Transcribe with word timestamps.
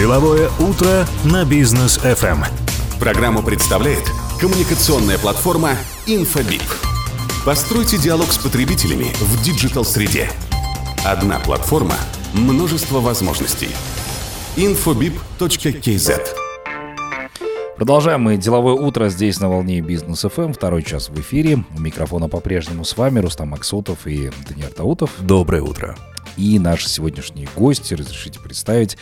Деловое 0.00 0.48
утро 0.58 1.06
на 1.26 1.44
бизнес 1.44 1.98
FM. 1.98 2.46
Программу 2.98 3.42
представляет 3.42 4.02
коммуникационная 4.40 5.18
платформа 5.18 5.72
Infobip. 6.06 6.62
Постройте 7.44 7.98
диалог 7.98 8.32
с 8.32 8.38
потребителями 8.38 9.08
в 9.20 9.42
digital 9.44 9.87
-среде. 9.87 10.30
Одна 11.04 11.38
платформа, 11.38 11.96
множество 12.32 13.00
возможностей. 13.00 13.68
infobip.kz 14.56 16.28
Продолжаем 17.76 18.22
мы 18.22 18.38
деловое 18.38 18.76
утро 18.76 19.10
здесь 19.10 19.38
на 19.38 19.50
волне 19.50 19.82
Бизнес 19.82 20.20
ФМ. 20.22 20.54
Второй 20.54 20.82
час 20.82 21.10
в 21.10 21.20
эфире. 21.20 21.62
У 21.76 21.78
микрофона 21.78 22.26
по-прежнему 22.26 22.86
с 22.86 22.96
вами 22.96 23.18
Рустам 23.18 23.48
Максутов 23.48 24.06
и 24.06 24.30
Даниил 24.48 24.70
Таутов. 24.70 25.10
Доброе 25.18 25.60
утро. 25.60 25.94
И 26.40 26.58
наши 26.58 26.88
сегодняшние 26.88 27.46
гости, 27.54 27.92
разрешите 27.92 28.40
представить, 28.40 28.96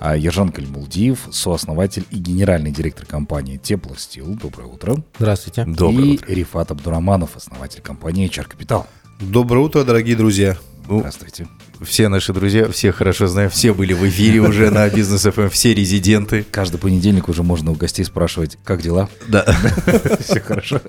а, 0.00 0.16
Ержан 0.16 0.50
Кальмулдиев, 0.50 1.28
сооснователь 1.30 2.06
и 2.10 2.16
генеральный 2.16 2.70
директор 2.70 3.04
компании 3.04 3.58
Теплостил. 3.58 4.24
Доброе 4.34 4.68
утро. 4.68 4.96
Здравствуйте. 5.18 5.66
Доброе 5.66 6.06
и 6.06 6.14
утро. 6.14 6.32
Рифат 6.32 6.70
Абдураманов, 6.70 7.36
основатель 7.36 7.82
компании 7.82 8.26
HR 8.26 8.46
Capital. 8.48 8.86
Доброе 9.20 9.66
утро, 9.66 9.84
дорогие 9.84 10.16
друзья. 10.16 10.56
Ну, 10.88 11.00
Здравствуйте. 11.00 11.46
все 11.82 12.08
наши 12.08 12.32
друзья, 12.32 12.66
все 12.70 12.90
хорошо 12.90 13.26
знаю, 13.26 13.50
все 13.50 13.74
были 13.74 13.92
в 13.92 14.08
эфире 14.08 14.40
уже 14.40 14.70
на 14.70 14.88
Бизнес 14.88 15.24
ФМ, 15.30 15.50
все 15.50 15.74
резиденты. 15.74 16.46
Каждый 16.50 16.78
понедельник 16.78 17.28
уже 17.28 17.42
можно 17.42 17.70
у 17.70 17.74
гостей 17.74 18.06
спрашивать, 18.06 18.56
как 18.64 18.80
дела? 18.80 19.10
Да. 19.26 19.44
Все 20.20 20.40
хорошо. 20.40 20.80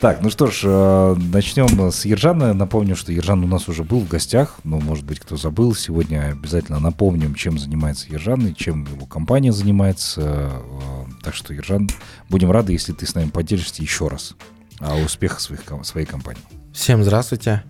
Так, 0.00 0.20
ну 0.20 0.28
что 0.28 0.48
ж, 0.48 0.60
э, 0.64 1.14
начнем 1.32 1.90
с 1.90 2.04
Ержана. 2.04 2.52
Напомню, 2.52 2.94
что 2.94 3.10
Ержан 3.10 3.42
у 3.42 3.46
нас 3.46 3.68
уже 3.68 3.84
был 3.84 4.00
в 4.00 4.08
гостях, 4.08 4.56
но, 4.62 4.78
может 4.78 5.04
быть, 5.04 5.18
кто 5.18 5.36
забыл, 5.36 5.74
сегодня 5.74 6.30
обязательно 6.32 6.78
напомним, 6.78 7.34
чем 7.34 7.58
занимается 7.58 8.06
Ержан 8.10 8.46
и 8.48 8.54
чем 8.54 8.84
его 8.84 9.06
компания 9.06 9.52
занимается. 9.52 10.20
Э, 10.20 11.04
Так 11.22 11.34
что, 11.34 11.54
Ержан, 11.54 11.88
будем 12.28 12.50
рады, 12.50 12.72
если 12.72 12.92
ты 12.92 13.06
с 13.06 13.14
нами 13.14 13.30
поделишься 13.30 13.82
еще 13.82 14.08
раз 14.08 14.34
о 14.78 14.96
успехах 14.96 15.40
своих, 15.40 15.62
своей 15.84 16.06
компании. 16.06 16.42
Всем 16.74 17.02
здравствуйте. 17.02 17.62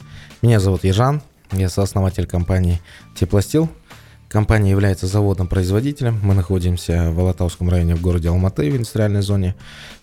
Меня 0.43 0.59
зовут 0.59 0.83
Ежан. 0.83 1.23
Я 1.53 1.69
сооснователь 1.69 2.27
компании 2.27 2.81
Теплостил. 3.15 3.69
Компания 4.35 4.73
является 4.73 5.07
заводом-производителем. 5.07 6.19
Мы 6.25 6.35
находимся 6.35 7.13
в 7.13 7.21
Алатауском 7.21 7.71
районе 7.71 7.95
в 7.95 8.01
городе 8.03 8.31
Алматы 8.31 8.69
в 8.69 8.75
индустриальной 8.75 9.23
зоне. 9.23 9.55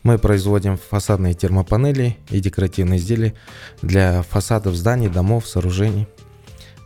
Мы 0.03 0.17
производим 0.17 0.77
фасадные 0.77 1.33
термопанели 1.33 2.15
и 2.29 2.39
декоративные 2.39 2.97
изделия 2.97 3.33
для 3.81 4.21
фасадов 4.21 4.75
зданий, 4.75 5.09
домов, 5.09 5.49
сооружений. 5.49 6.07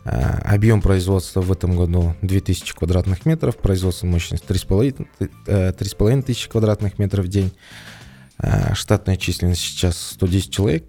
А, 0.06 0.42
Объем 0.44 0.82
производства 0.82 1.42
в 1.42 1.52
этом 1.52 1.78
году 1.78 2.16
2000 2.24 2.74
квадратных 2.74 3.28
метров, 3.28 3.58
производственная 3.58 4.14
мощность 4.14 4.46
3,5 4.46 5.08
э, 5.46 5.72
3,5 5.72 6.24
тысячи 6.24 6.50
квадратных 6.50 6.98
метров 6.98 7.26
в 7.26 7.28
день. 7.28 7.54
А, 8.40 8.74
Штатная 8.74 9.18
численность 9.18 9.62
сейчас 9.62 10.00
110 10.14 10.52
человек. 10.52 10.86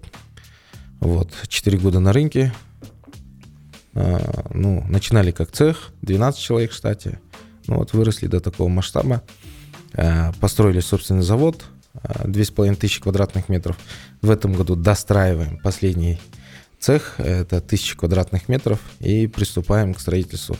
Вот, 1.01 1.31
4 1.49 1.77
года 1.77 1.99
на 1.99 2.13
рынке. 2.13 2.51
А, 3.97 4.47
Ну, 4.53 4.83
начинали 4.87 5.31
как 5.31 5.51
цех, 5.51 5.91
12 6.03 6.39
человек 6.39 6.71
в 6.71 6.75
штате. 6.75 7.19
Ну 7.67 7.77
вот 7.77 7.93
выросли 7.93 8.27
до 8.27 8.39
такого 8.39 8.69
масштаба. 8.69 9.23
А, 9.93 10.31
Построили 10.39 10.79
собственный 10.81 11.23
завод, 11.23 11.65
а, 11.93 12.27
2,5 12.27 12.75
тысячи 12.75 13.01
квадратных 13.01 13.49
метров. 13.49 13.77
В 14.21 14.29
этом 14.29 14.53
году 14.53 14.75
достраиваем 14.75 15.57
последний 15.57 16.19
цех, 16.79 17.15
это 17.17 17.59
1000 17.59 17.97
квадратных 17.97 18.49
метров, 18.49 18.79
и 18.99 19.25
приступаем 19.25 19.95
к 19.95 19.99
строительству 19.99 20.57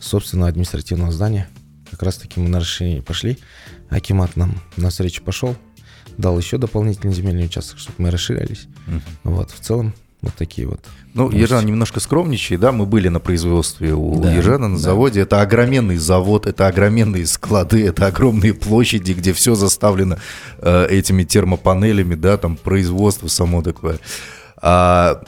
собственного 0.00 0.48
административного 0.48 1.12
здания. 1.12 1.48
Как 1.92 2.02
раз 2.02 2.16
таки 2.16 2.40
мы 2.40 2.48
на 2.48 2.58
расширение 2.58 3.02
пошли. 3.02 3.38
Акимат 3.88 4.36
нам 4.36 4.60
навстречу 4.76 5.22
пошел, 5.22 5.56
дал 6.18 6.36
еще 6.38 6.58
дополнительный 6.58 7.14
земельный 7.14 7.44
участок, 7.44 7.78
чтобы 7.78 7.96
мы 7.98 8.10
расширялись. 8.10 8.66
Вот, 9.22 9.50
в 9.52 9.60
целом, 9.60 9.94
вот 10.22 10.34
такие 10.34 10.66
вот. 10.68 10.80
Ну, 11.14 11.24
новости. 11.24 11.40
Ежан 11.40 11.66
немножко 11.66 11.98
скромничай, 12.00 12.56
да, 12.56 12.72
мы 12.72 12.86
были 12.86 13.08
на 13.08 13.20
производстве 13.20 13.94
у 13.94 14.20
Да, 14.20 14.32
Ежана 14.32 14.68
на 14.68 14.76
да. 14.76 14.82
заводе. 14.82 15.20
Это 15.20 15.40
огроменный 15.40 15.96
завод, 15.96 16.46
это 16.46 16.66
огроменные 16.66 17.26
склады, 17.26 17.84
это 17.86 18.06
огромные 18.06 18.54
площади, 18.54 19.12
где 19.12 19.32
все 19.32 19.54
заставлено 19.54 20.18
э, 20.58 20.86
этими 20.88 21.24
термопанелями, 21.24 22.14
да, 22.14 22.36
там 22.36 22.56
производство 22.56 23.28
само 23.28 23.62
такое. 23.62 23.98
А, 24.62 25.22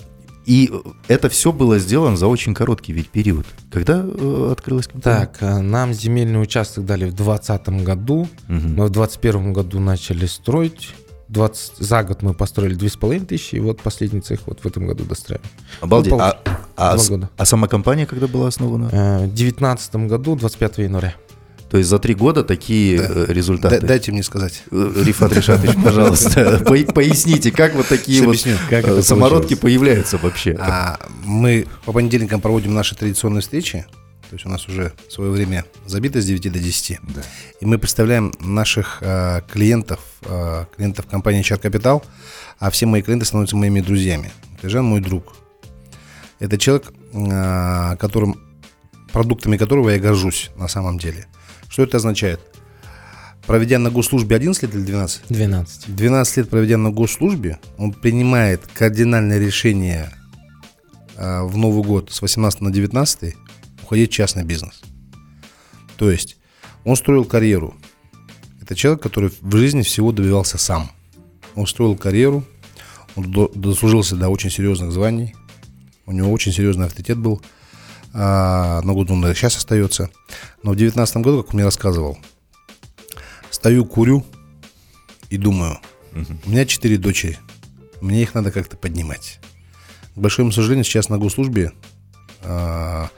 и 0.44 0.72
это 1.08 1.28
все 1.28 1.52
было 1.52 1.78
сделано 1.78 2.16
за 2.16 2.26
очень 2.26 2.52
короткий 2.54 2.92
ведь 2.92 3.08
период. 3.08 3.46
Когда 3.70 4.04
э, 4.04 4.48
открылась 4.52 4.88
компания? 4.88 5.20
Так, 5.20 5.38
а, 5.40 5.60
нам 5.60 5.92
земельный 5.92 6.42
участок 6.42 6.84
дали 6.84 7.04
в 7.04 7.14
2020 7.14 7.68
году. 7.84 8.28
Мгм. 8.48 8.74
Мы 8.74 8.86
в 8.86 8.90
2021 8.90 9.52
году 9.52 9.78
начали 9.80 10.26
строить. 10.26 10.90
20, 11.32 11.78
за 11.78 12.02
год 12.02 12.22
мы 12.22 12.34
построили 12.34 12.76
2,5 12.76 13.24
тысячи, 13.26 13.56
и 13.56 13.60
вот 13.60 13.80
последний 13.80 14.20
цех 14.20 14.40
вот 14.46 14.60
в 14.62 14.66
этом 14.66 14.86
году 14.86 15.04
достраиваем. 15.04 15.48
Обалдеть. 15.80 16.12
Ну, 16.12 16.18
А, 16.20 16.38
а 16.76 16.96
года. 16.96 17.30
а 17.36 17.44
сама 17.46 17.68
компания 17.68 18.06
когда 18.06 18.26
была 18.26 18.48
основана? 18.48 18.88
Э, 18.92 19.18
В 19.24 19.34
2019 19.34 19.96
году, 20.08 20.36
25 20.36 20.78
января. 20.78 21.14
То 21.70 21.78
есть 21.78 21.88
за 21.88 21.98
три 21.98 22.14
года 22.14 22.44
такие 22.44 22.98
э, 23.00 23.24
результаты. 23.32 23.80
Да- 23.80 23.86
дайте 23.86 24.12
мне 24.12 24.22
сказать. 24.22 24.62
Э, 24.70 24.92
Рифат 25.06 25.32
Ришатович, 25.32 25.74
пожалуйста, 25.84 26.58
по- 26.66 26.92
поясните, 26.92 27.50
как 27.50 27.74
вот 27.74 27.88
такие 27.88 28.22
вот 28.22 28.36
самородки 29.02 29.54
появляются 29.54 30.18
вообще? 30.18 30.54
А, 30.60 30.98
мы 31.24 31.66
по 31.86 31.92
понедельникам 31.92 32.42
проводим 32.42 32.74
наши 32.74 32.94
традиционные 32.94 33.40
встречи. 33.40 33.86
То 34.32 34.36
есть 34.36 34.46
у 34.46 34.48
нас 34.48 34.66
уже 34.66 34.94
свое 35.10 35.30
время 35.30 35.66
забито 35.84 36.22
с 36.22 36.24
9 36.24 36.50
до 36.50 36.58
10. 36.58 37.00
Да. 37.14 37.20
И 37.60 37.66
мы 37.66 37.76
представляем 37.76 38.32
наших 38.40 39.02
а, 39.02 39.42
клиентов, 39.42 40.00
а, 40.22 40.64
клиентов 40.74 41.04
компании 41.04 41.42
HR 41.42 41.60
Capital, 41.60 42.02
а 42.58 42.70
все 42.70 42.86
мои 42.86 43.02
клиенты 43.02 43.26
становятся 43.26 43.56
моими 43.56 43.82
друзьями. 43.82 44.32
Жан 44.62 44.86
мой 44.86 45.02
друг. 45.02 45.34
Это 46.38 46.56
человек, 46.56 46.94
а, 47.12 47.96
которым, 47.96 48.40
продуктами 49.12 49.58
которого 49.58 49.90
я 49.90 49.98
горжусь 49.98 50.50
на 50.56 50.66
самом 50.66 50.98
деле. 50.98 51.26
Что 51.68 51.82
это 51.82 51.98
означает? 51.98 52.40
Проведя 53.46 53.78
на 53.78 53.90
госслужбе 53.90 54.36
11 54.36 54.62
лет 54.62 54.74
или 54.74 54.82
12? 54.82 55.24
12. 55.28 55.94
12 55.94 56.36
лет 56.38 56.48
проведя 56.48 56.78
на 56.78 56.88
госслужбе, 56.90 57.58
он 57.76 57.92
принимает 57.92 58.66
кардинальное 58.72 59.38
решение 59.38 60.08
а, 61.18 61.44
в 61.44 61.58
Новый 61.58 61.84
год 61.84 62.10
с 62.10 62.22
18 62.22 62.62
на 62.62 62.70
19 62.70 63.36
уходить 63.92 64.10
в 64.10 64.14
частный 64.14 64.42
бизнес. 64.42 64.80
То 65.98 66.10
есть 66.10 66.38
он 66.84 66.96
строил 66.96 67.26
карьеру. 67.26 67.76
Это 68.62 68.74
человек, 68.74 69.02
который 69.02 69.30
в 69.42 69.54
жизни 69.54 69.82
всего 69.82 70.12
добивался 70.12 70.56
сам. 70.56 70.90
Он 71.54 71.66
строил 71.66 71.94
карьеру, 71.94 72.42
он 73.16 73.30
до- 73.30 73.52
дослужился 73.54 74.16
до 74.16 74.30
очень 74.30 74.48
серьезных 74.50 74.92
званий, 74.92 75.34
у 76.06 76.12
него 76.12 76.32
очень 76.32 76.52
серьезный 76.52 76.86
авторитет 76.86 77.18
был, 77.18 77.42
а, 78.14 78.80
на 78.80 78.94
год 78.94 79.10
он 79.10 79.22
сейчас 79.34 79.58
остается. 79.58 80.08
Но 80.62 80.70
в 80.72 80.76
19 80.76 81.16
году, 81.22 81.42
как 81.42 81.52
он 81.52 81.56
мне 81.56 81.64
рассказывал, 81.66 82.16
стою, 83.50 83.84
курю 83.84 84.24
и 85.28 85.36
думаю, 85.36 85.78
у 86.12 86.48
меня 86.48 86.64
четыре 86.64 86.96
дочери, 86.96 87.38
мне 88.00 88.22
их 88.22 88.32
надо 88.32 88.52
как-то 88.52 88.78
поднимать. 88.78 89.38
К 90.14 90.18
большому 90.18 90.50
сожалению, 90.50 90.84
сейчас 90.84 91.10
на 91.10 91.18
госслужбе 91.18 91.72
а, 92.42 93.10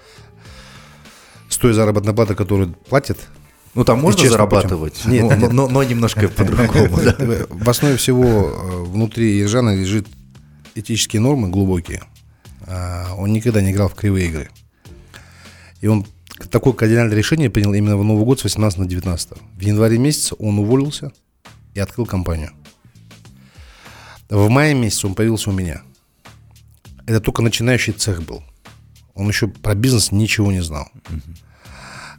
с 1.54 1.58
той 1.58 1.72
заработной 1.72 2.12
платы, 2.14 2.34
которую 2.34 2.72
платят, 2.88 3.16
Ну 3.74 3.84
там 3.84 4.00
можно 4.00 4.28
зарабатывать, 4.28 4.94
путем. 4.94 5.12
Нет, 5.12 5.22
но, 5.22 5.34
нет, 5.36 5.52
но- 5.52 5.66
но- 5.66 5.68
но 5.68 5.82
немножко 5.84 6.28
по-другому. 6.36 6.96
да. 7.00 7.16
в 7.48 7.70
основе 7.70 7.96
всего 7.96 8.24
э, 8.24 8.82
внутри 8.84 9.38
Ержана 9.38 9.74
лежит 9.76 10.08
этические 10.74 11.20
нормы 11.20 11.48
глубокие. 11.50 12.02
А, 12.66 13.14
Он 13.16 13.32
никогда 13.32 13.60
не 13.62 13.70
играл 13.70 13.88
в 13.88 13.94
кривые 13.94 14.26
игры. 14.28 14.50
И 15.80 15.86
он 15.86 16.04
такое 16.50 16.72
кардинальное 16.72 17.16
решение 17.16 17.50
принял 17.50 17.72
именно 17.72 17.96
в 17.96 18.02
Новый 18.02 18.24
год 18.24 18.40
с 18.40 18.44
18 18.44 18.78
на 18.80 18.86
19. 18.86 19.28
В 19.56 19.60
январе 19.60 19.98
месяце 19.98 20.34
он 20.40 20.58
уволился 20.58 21.12
и 21.74 21.78
открыл 21.80 22.06
компанию. 22.06 22.50
В 24.28 24.48
мае 24.48 24.74
месяце 24.74 25.06
он 25.06 25.14
появился 25.14 25.50
у 25.50 25.52
меня. 25.52 25.82
Это 27.06 27.20
только 27.20 27.42
начинающий 27.42 27.92
цех 27.92 28.22
был. 28.22 28.42
Он 29.14 29.28
еще 29.28 29.48
про 29.48 29.74
бизнес 29.74 30.12
ничего 30.12 30.50
не 30.50 30.60
знал. 30.60 30.88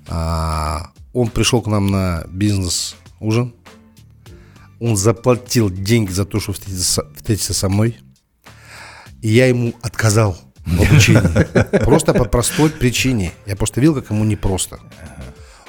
А, 0.07 0.92
он 1.13 1.30
пришел 1.30 1.62
к 1.62 1.68
нам 1.68 1.88
на 1.88 2.24
бизнес-ужин. 2.27 3.53
Он 4.80 4.95
заплатил 4.97 5.69
деньги 5.69 6.12
за 6.12 6.25
то, 6.25 6.39
чтобы 6.39 6.57
встретиться, 6.57 7.07
встретиться 7.15 7.53
со 7.53 7.69
мной. 7.69 7.97
И 9.21 9.30
я 9.30 9.47
ему 9.47 9.74
отказал 9.81 10.38
в 10.65 10.81
обучении. 10.81 11.80
Просто 11.83 12.13
по 12.13 12.25
простой 12.25 12.69
причине. 12.69 13.31
Я 13.45 13.56
просто 13.56 13.80
видел, 13.81 13.95
как 13.95 14.09
ему 14.09 14.24
непросто. 14.24 14.80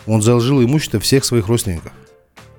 Он 0.06 0.22
заложил 0.22 0.62
имущество 0.62 1.00
всех 1.00 1.24
своих 1.24 1.48
родственников. 1.48 1.92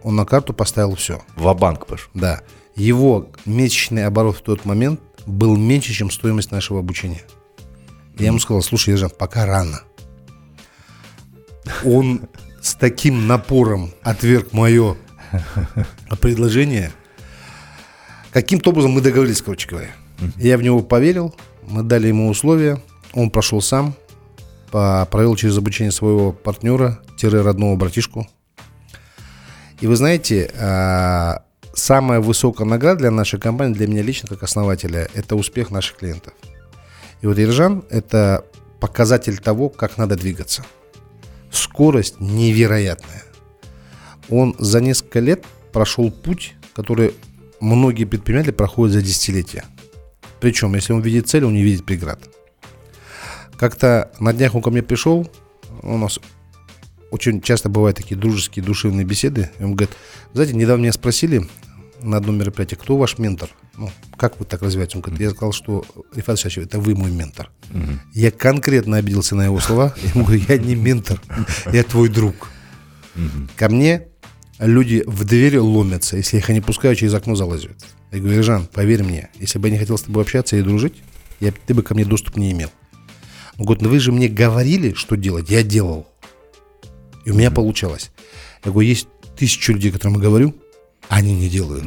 Он 0.03 0.15
на 0.15 0.25
карту 0.25 0.53
поставил 0.53 0.95
все. 0.95 1.21
Ва-банк 1.35 1.85
пошел. 1.85 2.09
Да. 2.13 2.41
Его 2.75 3.29
месячный 3.45 4.05
оборот 4.05 4.37
в 4.37 4.41
тот 4.41 4.65
момент 4.65 5.01
был 5.25 5.55
меньше, 5.57 5.93
чем 5.93 6.11
стоимость 6.11 6.51
нашего 6.51 6.79
обучения. 6.79 7.23
Я 8.19 8.27
ему 8.27 8.39
сказал, 8.39 8.61
слушай, 8.61 8.91
Ержан, 8.91 9.11
пока 9.11 9.45
рано. 9.45 9.81
Он 11.85 12.21
с 12.61 12.75
таким 12.75 13.27
напором 13.27 13.91
отверг 14.01 14.53
мое 14.53 14.97
предложение. 16.21 16.91
Каким-то 18.31 18.71
образом 18.71 18.91
мы 18.91 19.01
договорились, 19.01 19.41
короче 19.41 19.67
говоря. 19.69 19.91
Я 20.37 20.57
в 20.57 20.63
него 20.63 20.81
поверил, 20.81 21.35
мы 21.63 21.83
дали 21.83 22.07
ему 22.07 22.29
условия, 22.29 22.81
он 23.13 23.29
прошел 23.29 23.61
сам, 23.61 23.95
провел 24.71 25.35
через 25.35 25.57
обучение 25.57 25.91
своего 25.91 26.31
партнера, 26.31 26.99
тире 27.17 27.41
родного 27.41 27.75
братишку. 27.75 28.27
И 29.79 29.85
вы 29.87 29.95
знаете, 29.95 30.51
а, 30.59 31.43
самая 31.73 32.19
высокая 32.19 32.65
награда 32.65 33.01
для 33.01 33.11
нашей 33.11 33.39
компании, 33.39 33.75
для 33.75 33.87
меня 33.87 34.01
лично, 34.01 34.27
как 34.27 34.41
основателя, 34.43 35.07
это 35.13 35.35
успех 35.35 35.69
наших 35.69 35.97
клиентов. 35.97 36.33
И 37.21 37.27
вот 37.27 37.37
Ержан– 37.37 37.83
это 37.89 38.45
показатель 38.79 39.37
того, 39.37 39.69
как 39.69 39.97
надо 39.97 40.15
двигаться. 40.15 40.63
Скорость 41.51 42.19
невероятная. 42.19 43.23
Он 44.29 44.55
за 44.59 44.81
несколько 44.81 45.19
лет 45.19 45.45
прошел 45.71 46.11
путь, 46.11 46.55
который 46.75 47.13
многие 47.59 48.05
предприниматели 48.05 48.51
проходят 48.51 48.93
за 48.93 49.01
десятилетия. 49.01 49.63
Причем, 50.39 50.75
если 50.75 50.93
он 50.93 51.01
видит 51.01 51.27
цель, 51.27 51.45
он 51.45 51.53
не 51.53 51.63
видит 51.63 51.85
преград. 51.85 52.19
Как-то 53.57 54.11
на 54.19 54.33
днях 54.33 54.53
он 54.53 54.61
ко 54.61 54.69
мне 54.69 54.83
пришел, 54.83 55.27
у 55.81 55.97
нас 55.97 56.19
очень 57.09 57.41
часто 57.41 57.69
бывают 57.69 57.97
такие 57.97 58.15
дружеские, 58.15 58.63
душевные 58.63 59.05
беседы. 59.05 59.49
И 59.59 59.63
он 59.63 59.73
говорит, 59.73 59.95
знаете, 60.33 60.53
недавно 60.53 60.83
меня 60.83 60.93
спросили 60.93 61.47
на 62.07 62.17
одном 62.17 62.37
мероприятии, 62.37 62.75
кто 62.75 62.97
ваш 62.97 63.17
ментор? 63.17 63.49
Ну, 63.75 63.91
как 64.17 64.39
вы 64.39 64.45
так 64.45 64.61
развиваетесь? 64.61 64.95
Он 64.95 65.01
говорит, 65.01 65.21
я 65.21 65.29
сказал, 65.29 65.51
что 65.51 65.85
Рифат 66.15 66.37
Исаевич, 66.37 66.65
это 66.65 66.79
вы 66.79 66.95
мой 66.95 67.11
ментор. 67.11 67.51
Я 68.13 68.31
конкретно 68.31 68.97
обиделся 68.97 69.35
на 69.35 69.45
его 69.45 69.59
слова. 69.59 69.93
Я 70.03 70.09
ему 70.09 70.25
говорю, 70.25 70.43
я 70.47 70.57
не 70.57 70.75
ментор, 70.75 71.21
я 71.71 71.83
твой 71.83 72.09
друг. 72.09 72.49
Ко 73.55 73.69
мне 73.69 74.07
люди 74.59 75.03
в 75.05 75.23
двери 75.25 75.57
ломятся, 75.57 76.17
если 76.17 76.37
я 76.37 76.41
их 76.41 76.49
не 76.49 76.61
пускаю, 76.61 76.95
через 76.95 77.13
окно 77.13 77.35
залазят. 77.35 77.77
Я 78.11 78.19
говорю, 78.19 78.41
Жан, 78.43 78.67
поверь 78.67 79.03
мне, 79.03 79.29
если 79.39 79.59
бы 79.59 79.67
я 79.67 79.73
не 79.73 79.79
хотел 79.79 79.97
с 79.97 80.03
тобой 80.03 80.23
общаться 80.23 80.55
и 80.55 80.61
дружить, 80.61 80.95
я, 81.39 81.51
ты 81.51 81.73
бы 81.73 81.83
ко 81.83 81.93
мне 81.93 82.05
доступ 82.05 82.37
не 82.37 82.51
имел. 82.51 82.69
Он 83.57 83.65
говорит, 83.65 83.81
ну 83.81 83.89
вы 83.89 83.99
же 83.99 84.11
мне 84.11 84.27
говорили, 84.27 84.93
что 84.93 85.15
делать, 85.15 85.49
я 85.49 85.63
делал. 85.63 86.07
И 87.25 87.31
у 87.31 87.35
меня 87.35 87.51
получалось. 87.51 88.11
Я 88.63 88.71
говорю, 88.71 88.87
есть 88.87 89.07
тысячу 89.37 89.73
людей, 89.73 89.91
которым 89.91 90.15
я 90.15 90.21
говорю, 90.21 90.55
они 91.09 91.33
не 91.35 91.47
делают. 91.49 91.85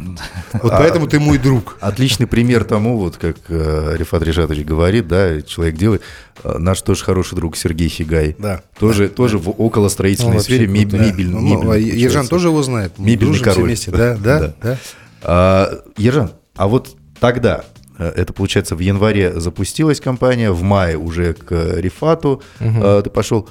Вот 0.54 0.72
поэтому 0.72 1.06
ты 1.06 1.20
мой 1.20 1.38
друг. 1.38 1.76
Отличный 1.80 2.26
пример 2.26 2.64
тому, 2.64 2.96
вот 2.98 3.16
как 3.16 3.36
э, 3.48 3.94
Рифат 3.96 4.22
Ришатович 4.22 4.64
говорит, 4.64 5.08
да, 5.08 5.42
человек 5.42 5.76
делает. 5.76 6.02
Э, 6.42 6.56
наш 6.58 6.80
тоже 6.82 7.04
хороший 7.04 7.34
друг 7.36 7.56
Сергей 7.56 7.88
Хигай. 7.88 8.34
Да. 8.38 8.62
Тоже, 8.78 9.08
тоже 9.08 9.38
в 9.38 9.50
около 9.50 9.88
строительной 9.88 10.30
Он 10.30 10.36
вообще 10.38 10.54
сфере 10.56 10.66
меб- 10.66 10.88
крутой. 10.90 11.06
мебель, 11.08 11.30
Ну, 11.30 11.40
мебель, 11.40 11.70
а 11.70 11.76
Ержан 11.76 12.26
тоже 12.28 12.48
его 12.48 12.62
знает. 12.62 12.92
Мы 12.96 13.06
Мебельный 13.10 13.38
король. 13.40 13.64
вместе. 13.64 13.90
Да, 13.90 14.16
да, 14.16 14.38
Да. 14.40 14.54
да. 14.62 14.78
А, 15.22 15.82
Ержан, 15.98 16.30
а 16.56 16.66
вот 16.68 16.96
тогда, 17.20 17.64
э, 17.98 18.08
это 18.16 18.32
получается 18.32 18.74
в 18.74 18.80
январе 18.80 19.38
запустилась 19.38 20.00
компания, 20.00 20.50
в 20.50 20.62
мае 20.62 20.96
уже 20.96 21.34
к 21.34 21.52
Рифату 21.78 22.42
э, 22.58 23.02
ты 23.04 23.10
пошел, 23.10 23.48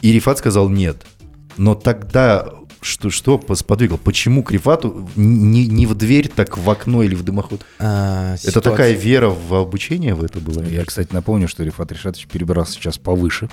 и 0.00 0.12
Рифат 0.12 0.38
сказал 0.38 0.68
нет. 0.68 1.06
Но 1.56 1.76
тогда 1.76 2.48
что, 2.84 3.10
что 3.10 3.40
сподвигло? 3.54 3.96
Почему 3.96 4.42
к 4.42 4.52
Рифату 4.52 5.08
не, 5.16 5.66
не 5.66 5.86
в 5.86 5.94
дверь, 5.94 6.28
так 6.28 6.58
в 6.58 6.68
окно 6.70 7.02
или 7.02 7.14
в 7.14 7.22
дымоход? 7.22 7.64
А, 7.78 8.34
Это 8.34 8.42
ситуация- 8.50 8.70
такая 8.70 8.92
вера 8.92 9.28
в 9.30 9.54
обучение 9.54 10.14
в 10.14 10.22
это 10.22 10.38
была? 10.38 10.62
Я, 10.64 10.84
кстати, 10.84 11.08
напомню, 11.12 11.48
что 11.48 11.64
Рифат 11.64 11.90
Ришатович 11.92 12.26
перебрался 12.26 12.72
сейчас 12.74 12.98
повыше. 12.98 13.48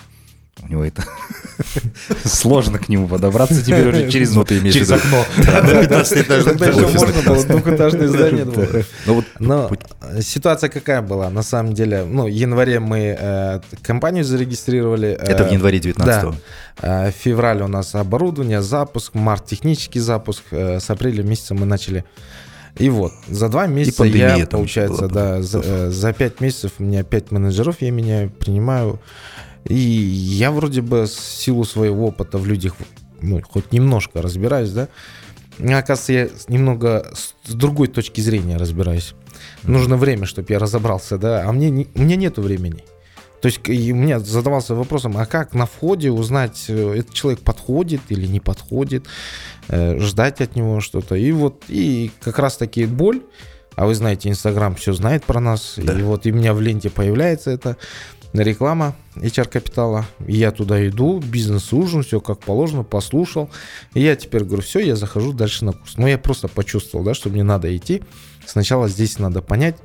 У 0.63 0.68
него 0.72 0.84
это 0.86 1.04
сложно 2.25 2.80
к 2.80 2.90
нему 2.90 3.08
подобраться 3.08 3.62
теперь 3.63 3.88
уже 3.88 4.10
через, 4.12 4.34
Ну, 4.34 4.44
ты 4.44 4.60
имеешь 4.60 4.74
через 4.74 4.92
окно. 4.92 5.25
Тогда 5.36 6.02
еще 6.02 6.88
можно 6.88 7.22
было, 7.24 7.44
двухэтажное 7.46 8.08
здание 8.08 8.46
было. 8.46 8.68
Ну 9.06 9.13
вот 9.16 9.25
Но 9.40 9.72
ситуация 10.22 10.69
какая 10.69 11.02
была? 11.02 11.30
На 11.30 11.44
самом 11.44 11.74
деле, 11.74 12.04
ну, 12.04 12.25
в 12.25 12.28
январе 12.31 12.80
мы 12.80 13.16
э, 13.19 13.60
компанию 13.81 14.24
зарегистрировали. 14.24 15.10
э, 15.19 15.25
Это 15.25 15.46
в 15.46 15.52
январе 15.52 15.80
19-го. 15.80 16.36
Да. 16.81 17.08
Э, 17.08 17.12
В 17.12 17.16
феврале 17.16 17.63
у 17.63 17.68
нас 17.68 17.96
оборудование, 17.96 18.62
запуск, 18.62 19.13
март 19.16 19.46
технический 19.46 20.00
запуск, 20.00 20.44
с 20.52 20.90
апреля 20.90 21.24
месяца 21.24 21.54
мы 21.54 21.66
начали. 21.66 22.06
И 22.78 22.90
вот, 22.90 23.12
за 23.28 23.50
два 23.50 23.68
месяца 23.68 23.98
пандемия 23.98 24.38
я, 24.38 24.48
получается, 24.48 25.08
была, 25.08 25.13
да, 25.13 25.42
за, 25.42 25.60
э, 25.63 25.90
за 25.90 26.13
пять 26.13 26.40
месяцев 26.40 26.72
у 26.80 26.84
меня 26.84 27.04
пять 27.04 27.30
менеджеров 27.31 27.78
я 27.81 27.92
меняю, 27.92 28.30
принимаю. 28.30 29.00
И 29.66 29.75
я 29.75 30.52
вроде 30.52 30.81
бы 30.81 31.08
с 31.08 31.13
силу 31.13 31.63
своего 31.63 32.08
опыта 32.08 32.38
в 32.38 32.46
людях, 32.46 32.75
ну, 33.22 33.42
хоть 33.48 33.72
немножко 33.72 34.22
разбираюсь, 34.22 34.72
да. 34.72 34.88
Мне 35.58 35.78
оказывается, 35.78 36.13
я 36.13 36.30
немного 36.54 37.12
с 37.44 37.54
другой 37.54 37.88
точки 37.88 38.22
зрения 38.22 38.58
разбираюсь. 38.58 39.13
Нужно 39.63 39.98
время, 39.98 40.25
чтобы 40.25 40.48
я 40.50 40.60
разобрался, 40.60 41.18
да, 41.18 41.44
а 41.48 41.52
мне, 41.52 41.69
не- 41.69 41.88
у 41.94 42.02
меня 42.02 42.16
нету 42.16 42.42
времени. 42.42 42.84
То 43.42 43.48
есть 43.48 43.60
и 43.68 43.92
у 43.92 43.96
меня 43.96 44.19
задавался 44.19 44.75
вопросом, 44.75 45.18
а 45.18 45.25
как 45.25 45.54
на 45.54 45.66
входе 45.66 46.12
узнать, 46.12 46.66
э, 46.68 47.00
этот 47.00 47.13
человек 47.13 47.42
подходит 47.42 48.02
или 48.10 48.28
не 48.28 48.40
подходит, 48.40 49.06
э, 49.68 49.98
ждать 50.00 50.42
от 50.42 50.56
него 50.56 50.80
что-то. 50.80 51.16
И 51.16 51.31
вот, 51.31 51.63
и 51.68 52.12
как 52.22 52.38
раз 52.40 52.58
таки 52.58 52.86
боль, 52.86 53.22
а 53.75 53.86
вы 53.88 53.96
знаете, 53.96 54.30
Инстаграм 54.30 54.75
все 54.75 54.94
знает 54.94 55.24
про 55.24 55.40
нас, 55.40 55.78
и 55.78 55.81
вот 56.04 56.25
и 56.28 56.31
у 56.31 56.36
меня 56.36 56.54
в 56.54 56.62
ленте 56.62 56.90
появляется 56.92 57.50
это 57.52 57.78
реклама 58.33 58.95
HR 59.16 59.50
капитала. 59.50 60.06
И 60.25 60.36
я 60.36 60.51
туда 60.51 60.88
иду, 60.88 61.19
бизнес-ужин, 61.19 62.04
все 62.04 62.22
как 62.22 62.39
положено, 62.39 62.83
послушал. 62.83 63.50
И 63.94 64.01
я 64.01 64.16
теперь 64.16 64.44
говорю, 64.44 64.63
все, 64.63 64.80
я 64.80 64.95
захожу 64.95 65.33
дальше 65.33 65.66
на 65.66 65.74
курс. 65.74 65.98
Но 65.98 66.07
я 66.07 66.18
просто 66.18 66.48
почувствовал, 66.48 67.04
да, 67.04 67.13
что 67.13 67.30
мне 67.30 67.44
надо 67.44 67.75
идти. 67.75 68.04
Сначала 68.45 68.88
здесь 68.88 69.19
надо 69.19 69.42
понять, 69.42 69.75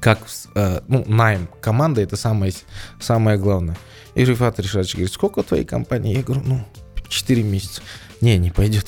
как 0.00 0.18
э, 0.54 0.80
ну, 0.88 1.04
найм 1.06 1.48
команды 1.60 2.02
это 2.02 2.16
самое, 2.16 2.52
самое 3.00 3.38
главное. 3.38 3.76
И 4.14 4.24
Рифат 4.24 4.60
Ришатович 4.60 4.94
говорит, 4.94 5.12
сколько 5.12 5.42
твоей 5.42 5.64
компании? 5.64 6.16
Я 6.16 6.22
говорю, 6.22 6.42
ну, 6.44 6.64
4 7.08 7.42
месяца. 7.42 7.82
Не, 8.20 8.38
не 8.38 8.50
пойдет. 8.50 8.86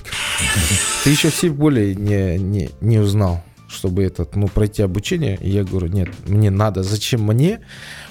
Ты 1.04 1.10
еще 1.10 1.30
все 1.30 1.50
более 1.50 1.94
не, 1.94 2.38
не, 2.38 2.70
не 2.80 2.98
узнал, 2.98 3.42
чтобы 3.68 4.04
этот, 4.04 4.36
ну, 4.36 4.48
пройти 4.48 4.82
обучение. 4.82 5.38
И 5.40 5.50
я 5.50 5.64
говорю, 5.64 5.88
нет, 5.88 6.08
мне 6.26 6.50
надо. 6.50 6.82
Зачем 6.82 7.22
мне 7.22 7.60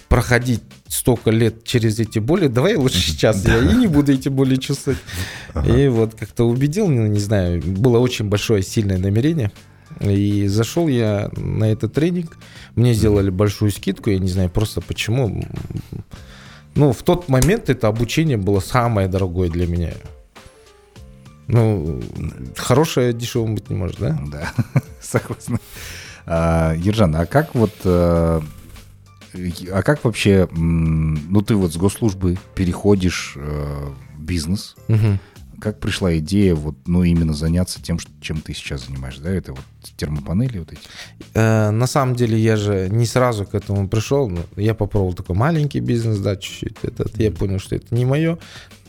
проходить 0.10 0.62
столько 0.88 1.32
лет 1.32 1.64
через 1.64 2.00
эти 2.00 2.20
боли? 2.20 2.48
Давай 2.48 2.76
лучше 2.76 3.00
сейчас 3.00 3.46
я 3.46 3.58
и 3.60 3.76
не 3.76 3.88
буду 3.88 4.14
эти 4.14 4.30
боли 4.30 4.56
чувствовать. 4.56 5.00
И 5.66 5.88
вот 5.88 6.16
как-то 6.16 6.48
убедил, 6.48 6.88
ну, 6.88 7.06
не 7.08 7.20
знаю, 7.20 7.62
было 7.62 8.00
очень 8.00 8.26
большое 8.26 8.62
сильное 8.62 8.98
намерение. 8.98 9.52
И 10.02 10.48
зашел 10.48 10.88
я 10.88 11.30
на 11.38 11.66
этот 11.66 11.94
тренинг. 11.94 12.38
Мне 12.76 12.94
сделали 12.94 13.30
большую 13.30 13.72
скидку, 13.72 14.10
я 14.10 14.20
не 14.20 14.28
знаю 14.28 14.50
просто 14.50 14.82
почему. 14.82 15.46
Ну, 16.76 16.92
в 16.92 17.04
тот 17.04 17.30
момент 17.30 17.70
это 17.70 17.88
обучение 17.88 18.38
было 18.38 18.60
самое 18.60 19.08
дорогое 19.08 19.50
для 19.50 19.66
меня. 19.66 19.94
Ну, 21.48 22.02
хорошее 22.56 23.14
дешевым 23.14 23.56
быть 23.56 23.70
не 23.70 23.76
может, 23.76 24.00
да? 24.00 24.20
Да, 24.28 24.54
согласен. 25.02 25.60
А, 26.26 26.74
Ержан, 26.74 27.16
а 27.16 27.26
как 27.26 27.54
вот... 27.56 27.74
э, 27.84 28.42
А 29.72 29.82
как 29.84 30.04
вообще... 30.04 30.48
Ну, 30.52 31.42
ты 31.42 31.56
вот 31.56 31.74
с 31.74 31.78
госслужбы 31.78 32.38
переходишь 32.56 33.34
э, 33.36 33.90
в 34.18 34.22
бизнес. 34.22 34.76
Мгм. 34.88 35.20
Как 35.60 35.80
пришла 35.80 36.18
идея 36.18 36.56
вот, 36.56 36.76
ну, 36.86 37.04
именно 37.04 37.34
заняться 37.34 37.82
тем, 37.82 37.98
чем 38.22 38.42
ты 38.42 38.54
сейчас 38.54 38.86
занимаешься, 38.88 39.22
да? 39.22 39.32
Это 39.32 39.54
вот 39.54 39.62
термопанели 39.98 40.60
вот 40.60 40.72
эти? 40.74 40.82
Э, 41.34 41.70
на 41.72 41.88
самом 41.88 42.16
деле 42.16 42.38
я 42.38 42.56
же 42.58 42.90
не 42.90 43.06
сразу 43.06 43.46
к 43.46 43.56
этому 43.56 43.88
пришел. 43.88 44.30
Ну, 44.30 44.40
Я 44.56 44.74
попробовал 44.74 45.14
такой 45.14 45.36
маленький 45.36 45.80
бизнес, 45.80 46.20
да, 46.20 46.36
чуть-чуть. 46.36 46.78
Этот, 46.84 47.18
я 47.20 47.32
понял, 47.32 47.60
что 47.60 47.76
это 47.76 47.94
не 47.96 48.06
мое. 48.06 48.38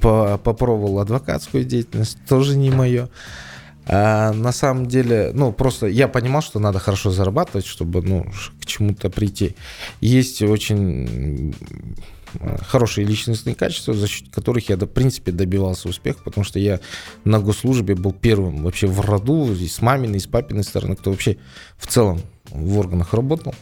По- 0.01 0.39
попробовал 0.39 0.99
адвокатскую 1.01 1.65
деятельность, 1.65 2.19
тоже 2.29 2.57
не 2.57 2.71
мое. 2.71 3.09
А 3.89 4.33
на 4.33 4.51
самом 4.51 4.87
деле, 4.87 5.31
ну, 5.33 5.53
просто 5.53 5.87
я 5.87 6.09
понимал, 6.09 6.43
что 6.43 6.59
надо 6.59 6.81
хорошо 6.81 7.11
зарабатывать, 7.11 7.67
чтобы, 7.67 8.03
ну, 8.03 8.27
к 8.61 8.67
чему-то 8.67 9.11
прийти. 9.11 9.55
Есть 10.01 10.43
очень 10.43 11.55
хорошие 12.69 13.07
личностные 13.07 13.55
качества, 13.55 13.95
за 13.95 14.09
счет 14.09 14.31
которых 14.31 14.69
я, 14.69 14.77
в 14.77 14.87
принципе, 14.87 15.33
добивался 15.33 15.89
успеха, 15.89 16.21
потому 16.25 16.45
что 16.45 16.59
я 16.59 16.81
на 17.25 17.41
госслужбе 17.41 17.95
был 17.95 18.13
первым 18.13 18.63
вообще 18.63 18.87
в 18.87 19.01
роду, 19.01 19.53
и 19.53 19.67
с 19.67 19.81
маминой, 19.81 20.19
и 20.19 20.21
с 20.21 20.27
папиной 20.27 20.65
стороны, 20.65 20.97
кто 20.97 21.11
вообще 21.11 21.39
в 21.79 21.87
целом 21.87 22.21
в 22.51 22.79
органах 22.79 23.15
работал. 23.15 23.55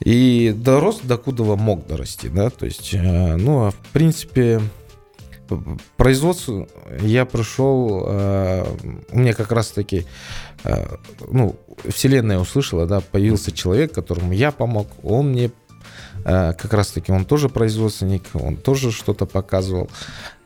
И 0.00 0.54
дорос, 0.56 1.00
докуда 1.02 1.42
мог 1.42 1.86
дорасти, 1.86 2.28
да, 2.28 2.50
то 2.50 2.66
есть, 2.66 2.94
э, 2.94 3.36
ну, 3.36 3.66
а 3.66 3.70
в 3.72 3.78
принципе, 3.92 4.60
производство 5.96 6.68
я 7.02 7.24
пришел, 7.24 8.04
э, 8.06 8.76
у 9.10 9.18
меня 9.18 9.34
как 9.34 9.50
раз-таки, 9.50 10.06
э, 10.62 10.96
ну, 11.28 11.56
вселенная 11.88 12.38
услышала, 12.38 12.86
да, 12.86 13.00
появился 13.00 13.50
человек, 13.50 13.92
которому 13.92 14.32
я 14.32 14.52
помог, 14.52 14.86
он 15.02 15.30
мне 15.30 15.50
как 16.28 16.72
раз-таки, 16.72 17.10
он 17.10 17.24
тоже 17.24 17.48
производственник, 17.48 18.24
он 18.34 18.56
тоже 18.56 18.92
что-то 18.92 19.26
показывал. 19.26 19.88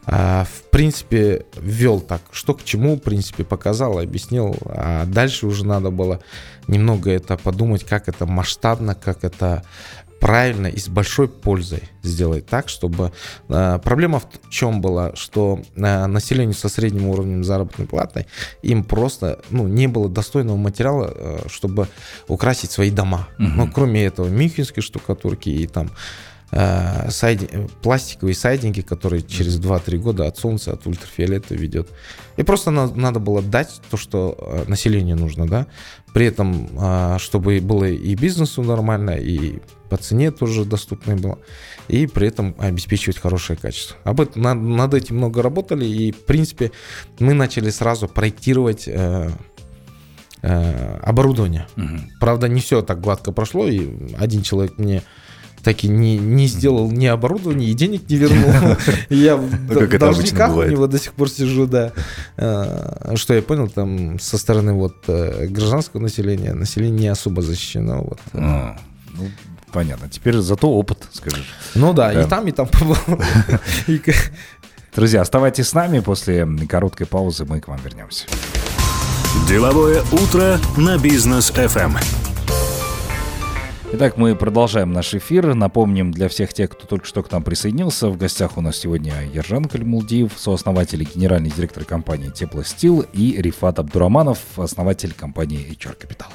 А, 0.05 0.45
в 0.45 0.71
принципе, 0.71 1.47
ввел 1.57 2.01
так, 2.01 2.23
что 2.33 2.55
к 2.55 2.65
чему, 2.65 2.97
в 2.97 3.01
принципе, 3.01 3.45
показал, 3.45 3.99
объяснил. 3.99 4.57
А 4.67 5.05
дальше 5.07 5.47
уже 5.47 5.65
надо 5.65 5.91
было 5.91 6.21
немного 6.67 7.11
это 7.11 7.37
подумать, 7.37 7.85
как 7.85 8.09
это 8.09 8.27
масштабно, 8.27 8.95
как 8.95 9.25
это 9.25 9.65
правильно 10.23 10.69
и 10.69 10.79
с 10.79 10.89
большой 10.89 11.27
пользой 11.27 11.83
сделать 12.03 12.47
так, 12.47 12.69
чтобы... 12.69 13.13
Э, 13.49 13.81
проблема 13.83 14.21
в 14.21 14.51
чем 14.51 14.81
была, 14.81 15.17
что 15.17 15.61
э, 15.75 16.07
населению 16.07 16.55
со 16.55 16.69
средним 16.69 17.09
уровнем 17.09 17.43
заработной 17.43 17.87
платы 17.87 18.27
им 18.63 18.85
просто 18.85 19.41
ну, 19.51 19.67
не 19.67 19.89
было 19.89 20.09
достойного 20.09 20.57
материала, 20.57 21.13
э, 21.13 21.39
чтобы 21.49 21.89
украсить 22.29 22.71
свои 22.71 22.93
дома. 22.93 23.29
Угу. 23.41 23.49
Ну, 23.49 23.71
кроме 23.73 24.05
этого, 24.05 24.29
мюнхенской 24.29 24.83
штукатурки 24.83 25.49
и 25.49 25.67
там 25.67 25.91
сайди, 27.09 27.49
пластиковые 27.81 28.35
сайдинги, 28.35 28.83
которые 28.83 29.23
через 29.23 29.59
2-3 29.59 29.97
года 29.97 30.27
от 30.27 30.37
солнца, 30.37 30.75
от 30.75 30.87
ультрафиолета 30.87 31.55
ведет. 31.55 31.89
И 32.37 32.43
просто 32.43 32.71
на, 32.71 32.89
надо 32.89 33.21
было 33.21 33.41
дать 33.41 33.81
то, 33.91 33.97
что 33.97 34.63
населению 34.67 35.17
нужно, 35.17 35.49
да, 35.49 35.67
при 36.13 36.27
этом, 36.27 37.19
чтобы 37.19 37.59
было 37.63 37.87
и 37.87 38.15
бизнесу 38.17 38.63
нормально, 38.63 39.13
и 39.13 39.63
по 39.93 39.99
цене 39.99 40.31
тоже 40.31 40.65
доступной 40.65 41.17
было, 41.17 41.39
и 41.87 42.07
при 42.07 42.27
этом 42.27 42.55
обеспечивать 42.59 43.19
хорошее 43.19 43.59
качество. 43.61 43.95
Об 44.05 44.23
этом, 44.23 44.41
над, 44.41 44.57
над 44.57 44.95
этим 44.95 45.19
много 45.19 45.43
работали, 45.43 45.85
и, 45.85 46.13
в 46.13 46.25
принципе, 46.25 46.73
мы 47.19 47.35
начали 47.35 47.69
сразу 47.69 48.09
проектировать 48.09 48.85
э, 48.87 49.31
э, 50.41 50.99
оборудование. 51.03 51.67
Угу. 51.77 52.01
Правда, 52.21 52.49
не 52.49 52.63
все 52.63 52.81
так 52.81 53.03
гладко 53.03 53.33
прошло, 53.33 53.67
и 53.69 53.87
один 54.19 54.41
человек 54.41 54.79
мне 54.79 55.03
так 55.63 55.85
и 55.85 55.89
не, 55.89 56.17
не 56.17 56.47
сделал 56.47 56.91
ни 56.91 57.05
оборудование, 57.05 57.69
и 57.69 57.75
денег 57.75 58.09
не 58.09 58.17
вернул. 58.17 58.51
Я 59.11 59.37
в 59.37 59.51
ну, 59.69 59.99
должниках 59.99 60.57
у 60.57 60.63
него 60.63 60.87
до 60.87 60.99
сих 60.99 61.13
пор 61.13 61.29
сижу, 61.29 61.67
да. 61.67 61.93
А, 62.39 63.13
что 63.17 63.35
я 63.35 63.43
понял, 63.43 63.69
там 63.69 64.19
со 64.19 64.39
стороны 64.39 64.73
вот 64.73 65.05
э, 65.09 65.49
гражданского 65.49 66.01
населения, 66.01 66.55
население 66.55 66.99
не 66.99 67.09
особо 67.09 67.43
защищено. 67.43 68.05
Вот. 68.05 68.19
А, 68.33 68.79
ну, 69.13 69.29
понятно. 69.73 70.09
Теперь 70.09 70.37
зато 70.37 70.71
опыт, 70.71 70.99
скажешь. 71.13 71.55
Ну 71.75 71.93
да, 71.93 72.13
и 72.13 72.27
там, 72.27 72.47
и 72.47 72.53
там 72.53 72.69
побыл. 72.69 72.97
Друзья, 74.95 75.23
оставайтесь 75.23 75.69
с 75.69 75.73
нами. 75.73 76.01
После 76.01 76.47
короткой 76.69 77.07
паузы 77.07 77.45
мы 77.45 77.61
к 77.61 77.69
вам 77.69 77.81
вернемся. 77.83 78.27
Деловое 79.49 80.03
утро 80.13 80.59
на 80.77 80.99
бизнес 80.99 81.51
FM. 81.51 81.97
Итак, 83.95 84.17
мы 84.17 84.35
продолжаем 84.35 84.93
наш 84.93 85.15
эфир. 85.15 85.55
Напомним 85.55 86.13
для 86.13 86.29
всех 86.29 86.55
тех, 86.55 86.71
кто 86.71 86.87
только 86.87 87.07
что 87.07 87.23
к 87.23 87.31
нам 87.31 87.43
присоединился, 87.43 88.09
в 88.09 88.17
гостях 88.17 88.57
у 88.57 88.63
нас 88.63 88.79
сегодня 88.79 89.13
Ержан 89.35 89.67
Кальмулдиев, 89.67 90.33
сооснователь 90.37 91.03
и 91.03 91.05
генеральный 91.05 91.51
директор 91.51 91.85
компании 91.85 92.31
Теплостил, 92.31 93.05
и 93.13 93.37
Рифат 93.41 93.79
Абдураманов, 93.79 94.39
основатель 94.57 95.13
компании 95.13 95.67
HR 95.79 95.99
Capital. 95.99 96.33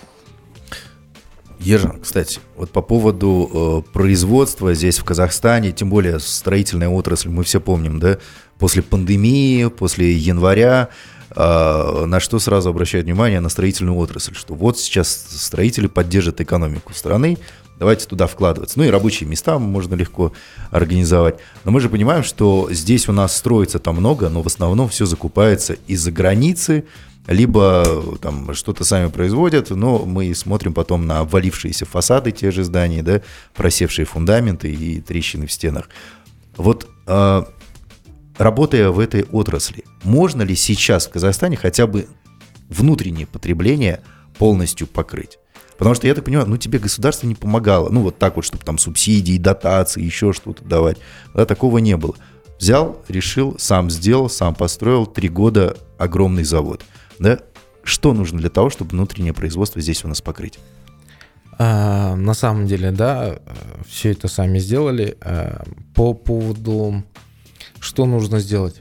Ержан, 1.59 1.99
кстати, 2.01 2.39
вот 2.55 2.69
по 2.71 2.81
поводу 2.81 3.83
э, 3.87 3.91
производства 3.91 4.73
здесь 4.73 4.99
в 4.99 5.03
Казахстане, 5.03 5.71
тем 5.71 5.89
более 5.89 6.19
строительная 6.19 6.89
отрасль, 6.89 7.29
мы 7.29 7.43
все 7.43 7.59
помним, 7.59 7.99
да, 7.99 8.19
после 8.59 8.81
пандемии, 8.83 9.65
после 9.67 10.13
января, 10.13 10.89
э, 11.35 12.05
на 12.05 12.19
что 12.19 12.39
сразу 12.39 12.69
обращают 12.69 13.05
внимание 13.05 13.39
на 13.39 13.49
строительную 13.49 13.97
отрасль, 13.97 14.35
что 14.35 14.53
вот 14.53 14.77
сейчас 14.77 15.09
строители 15.09 15.87
поддержат 15.87 16.41
экономику 16.41 16.93
страны, 16.93 17.37
давайте 17.79 18.07
туда 18.07 18.27
вкладываться. 18.27 18.77
Ну 18.77 18.85
и 18.85 18.89
рабочие 18.89 19.27
места 19.27 19.59
можно 19.59 19.95
легко 19.95 20.33
организовать. 20.71 21.35
Но 21.63 21.71
мы 21.71 21.79
же 21.79 21.89
понимаем, 21.89 22.23
что 22.23 22.69
здесь 22.71 23.07
у 23.07 23.13
нас 23.13 23.35
строится 23.35 23.79
там 23.79 23.97
много, 23.97 24.29
но 24.29 24.41
в 24.41 24.47
основном 24.47 24.89
все 24.89 25.05
закупается 25.05 25.73
из-за 25.87 26.11
границы, 26.11 26.85
либо 27.27 28.17
там 28.21 28.53
что-то 28.53 28.83
сами 28.83 29.09
производят, 29.09 29.69
но 29.69 30.05
мы 30.05 30.33
смотрим 30.33 30.73
потом 30.73 31.05
на 31.05 31.19
обвалившиеся 31.19 31.85
фасады 31.85 32.31
те 32.31 32.51
же 32.51 32.63
зданий, 32.63 33.01
да, 33.01 33.21
просевшие 33.53 34.05
фундаменты 34.05 34.71
и 34.71 35.01
трещины 35.01 35.45
в 35.45 35.51
стенах. 35.51 35.89
Вот 36.55 36.87
э, 37.05 37.43
работая 38.37 38.89
в 38.89 38.99
этой 38.99 39.23
отрасли, 39.23 39.83
можно 40.03 40.41
ли 40.41 40.55
сейчас 40.55 41.07
в 41.07 41.11
Казахстане 41.11 41.57
хотя 41.57 41.85
бы 41.85 42.07
внутреннее 42.69 43.27
потребление 43.27 44.01
полностью 44.37 44.87
покрыть? 44.87 45.37
Потому 45.77 45.93
что, 45.93 46.07
я 46.07 46.15
так 46.15 46.23
понимаю, 46.23 46.47
ну 46.47 46.57
тебе 46.57 46.79
государство 46.79 47.27
не 47.27 47.35
помогало, 47.35 47.89
ну 47.89 48.01
вот 48.01 48.17
так 48.17 48.37
вот, 48.37 48.45
чтобы 48.45 48.63
там 48.63 48.77
субсидии, 48.77 49.37
дотации, 49.37 50.01
еще 50.01 50.33
что-то 50.33 50.63
давать. 50.63 50.97
Да, 51.35 51.45
такого 51.45 51.77
не 51.79 51.97
было. 51.97 52.15
Взял, 52.57 53.03
решил, 53.07 53.55
сам 53.59 53.91
сделал, 53.91 54.29
сам 54.29 54.55
построил, 54.55 55.05
три 55.05 55.27
года 55.27 55.75
огромный 55.99 56.45
завод– 56.45 56.83
да, 57.19 57.39
что 57.83 58.13
нужно 58.13 58.39
для 58.39 58.49
того, 58.49 58.69
чтобы 58.69 58.91
внутреннее 58.91 59.33
производство 59.33 59.81
здесь 59.81 60.03
у 60.03 60.07
нас 60.07 60.21
покрыть? 60.21 60.59
А, 61.59 62.15
на 62.15 62.33
самом 62.33 62.67
деле, 62.67 62.91
да, 62.91 63.39
все 63.87 64.11
это 64.11 64.27
сами 64.27 64.59
сделали. 64.59 65.17
А, 65.21 65.63
по 65.95 66.13
поводу, 66.13 67.03
что 67.79 68.05
нужно 68.05 68.39
сделать? 68.39 68.79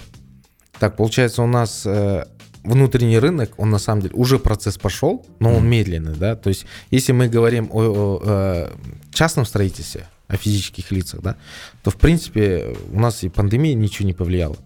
Так, 0.78 0.97
получается, 0.97 1.43
у 1.43 1.47
нас 1.47 1.87
э, 1.87 2.26
внутренний 2.62 3.19
рынок, 3.19 3.52
он 3.57 3.71
на 3.71 3.78
самом 3.78 4.02
деле 4.02 4.14
уже 4.14 4.38
процесс 4.38 4.76
пошел, 4.76 5.25
но 5.38 5.55
он 5.55 5.66
медленный, 5.66 6.14
да. 6.14 6.37
То 6.37 6.49
есть, 6.49 6.66
если 6.90 7.12
мы 7.12 7.28
говорим 7.28 7.71
о, 7.73 7.81
о, 7.81 7.83
о 7.83 8.21
э, 8.25 8.71
частном 9.12 9.47
строительстве, 9.47 10.07
о 10.28 10.37
физических 10.37 10.90
лицах, 10.90 11.23
да, 11.23 11.37
то 11.83 11.90
в 11.90 11.97
принципе 11.97 12.76
у 12.93 13.00
нас 13.00 13.23
и 13.23 13.28
пандемия 13.28 13.75
ничего 13.75 14.07
не 14.07 14.14
повлияла. 14.14 14.57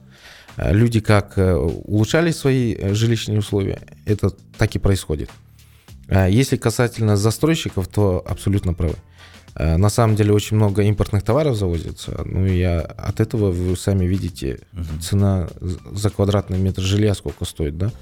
Э, 0.61 0.73
люди 0.75 1.01
как 1.01 1.39
э, 1.39 1.55
улучшали 1.55 2.33
свои 2.33 2.75
э, 2.75 2.95
жилищные 2.95 3.39
условия, 3.39 3.81
это 4.05 4.31
так 4.59 4.77
и 4.77 4.79
происходит. 4.79 5.31
Если 6.29 6.57
касательно 6.57 7.17
застройщиков, 7.17 7.87
то 7.87 8.21
абсолютно 8.27 8.75
правы. 8.75 8.97
На 9.55 9.89
самом 9.91 10.17
деле 10.17 10.33
очень 10.33 10.57
много 10.57 10.83
импортных 10.83 11.23
товаров 11.23 11.57
завозится. 11.57 12.23
Ну 12.25 12.47
и 12.47 12.61
от 12.63 13.21
этого 13.21 13.53
вы 13.53 13.77
сами 13.77 14.07
видите 14.07 14.59
угу. 14.73 15.01
цена 15.01 15.49
за 15.93 16.11
квадратный 16.11 16.59
метр 16.59 16.83
жилья 16.83 17.15
сколько 17.15 17.45
стоит, 17.45 17.79
да? 17.79 17.93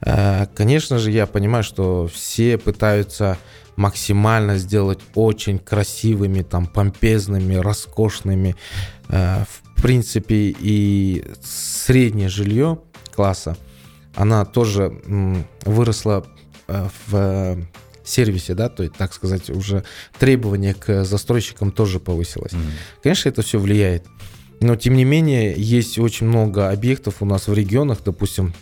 Конечно 0.00 0.98
же, 0.98 1.10
я 1.10 1.26
понимаю, 1.26 1.64
что 1.64 2.08
все 2.12 2.58
пытаются 2.58 3.38
максимально 3.76 4.58
сделать 4.58 5.00
очень 5.14 5.58
красивыми, 5.58 6.42
там, 6.42 6.66
помпезными, 6.66 7.54
роскошными. 7.56 8.56
В 9.08 9.46
в 9.76 9.82
принципе, 9.82 10.54
и 10.58 11.24
среднее 11.42 12.28
жилье 12.28 12.80
класса, 13.14 13.56
она 14.14 14.44
тоже 14.44 15.00
выросла 15.64 16.26
э, 16.66 16.88
в 17.06 17.58
сервисе, 18.02 18.54
да, 18.54 18.68
то 18.68 18.82
есть, 18.82 18.96
так 18.96 19.12
сказать, 19.12 19.50
уже 19.50 19.84
требование 20.18 20.74
к 20.74 21.04
застройщикам 21.04 21.70
тоже 21.70 22.00
повысилось. 22.00 22.52
Mm-hmm. 22.52 23.02
Конечно, 23.02 23.28
это 23.28 23.42
все 23.42 23.58
влияет. 23.58 24.06
Но, 24.60 24.76
тем 24.76 24.94
не 24.94 25.04
менее, 25.04 25.54
есть 25.56 25.98
очень 25.98 26.26
много 26.26 26.70
объектов 26.70 27.16
у 27.20 27.26
нас 27.26 27.46
в 27.46 27.52
регионах, 27.52 27.98
допустим, 28.02 28.54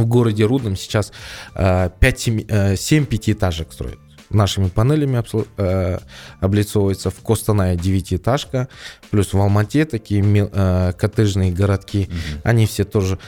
в 0.00 0.06
городе 0.06 0.44
Рудном 0.44 0.76
сейчас 0.76 1.12
5-7 1.54 2.46
э, 2.48 2.76
э, 2.76 3.04
пятиэтажек 3.04 3.72
строят 3.72 3.98
нашими 4.30 4.68
панелями 4.68 5.22
э, 5.56 5.98
облицовывается. 6.40 7.10
В 7.10 7.20
Костанае 7.20 7.76
девятиэтажка, 7.76 8.68
плюс 9.10 9.32
в 9.32 9.40
Алмате 9.40 9.84
такие 9.84 10.22
э, 10.24 10.92
коттеджные 10.96 11.52
городки, 11.52 12.08
угу. 12.08 12.40
они 12.44 12.66
все 12.66 12.84
тоже... 12.84 13.18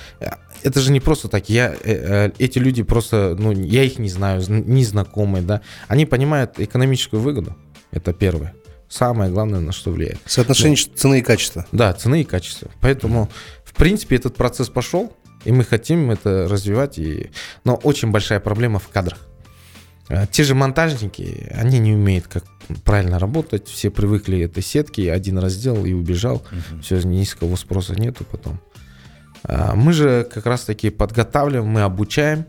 Это 0.62 0.80
же 0.80 0.92
не 0.92 1.00
просто 1.00 1.28
так, 1.28 1.48
я, 1.48 1.74
э, 1.82 2.30
эти 2.38 2.58
люди 2.58 2.84
просто, 2.84 3.36
ну, 3.36 3.50
я 3.50 3.82
их 3.82 3.98
не 3.98 4.08
знаю, 4.08 4.42
не 4.48 4.84
знакомые, 4.84 5.42
да, 5.42 5.60
они 5.88 6.06
понимают 6.06 6.60
экономическую 6.60 7.20
выгоду, 7.20 7.56
это 7.90 8.12
первое 8.12 8.54
самое 8.88 9.30
главное, 9.30 9.60
на 9.60 9.72
что 9.72 9.90
влияет. 9.90 10.18
Соотношение 10.26 10.76
да. 10.76 10.92
цены 10.94 11.18
и 11.20 11.22
качества. 11.22 11.66
Да, 11.72 11.94
цены 11.94 12.20
и 12.20 12.24
качества. 12.24 12.70
Поэтому, 12.82 13.30
в 13.64 13.72
принципе, 13.72 14.16
этот 14.16 14.36
процесс 14.36 14.68
пошел, 14.68 15.16
и 15.44 15.52
мы 15.52 15.64
хотим 15.64 16.10
это 16.10 16.46
развивать. 16.48 16.98
И... 16.98 17.30
Но 17.64 17.74
очень 17.76 18.10
большая 18.10 18.40
проблема 18.40 18.78
в 18.78 18.88
кадрах. 18.88 19.18
А, 20.08 20.26
те 20.26 20.44
же 20.44 20.54
монтажники, 20.54 21.48
они 21.52 21.78
не 21.78 21.92
умеют 21.92 22.26
как 22.28 22.44
правильно 22.84 23.18
работать, 23.18 23.68
все 23.68 23.90
привыкли 23.90 24.40
этой 24.40 24.62
сетки, 24.62 25.02
один 25.02 25.38
раз 25.38 25.52
сделал 25.52 25.84
и 25.84 25.92
убежал, 25.92 26.36
угу. 26.36 26.80
все, 26.82 27.00
низкого 27.02 27.56
спроса 27.56 27.94
нету 27.94 28.24
потом. 28.30 28.60
А, 29.44 29.74
мы 29.74 29.92
же 29.92 30.28
как 30.32 30.46
раз 30.46 30.64
таки 30.64 30.90
подготавливаем, 30.90 31.68
мы 31.68 31.82
обучаем, 31.82 32.46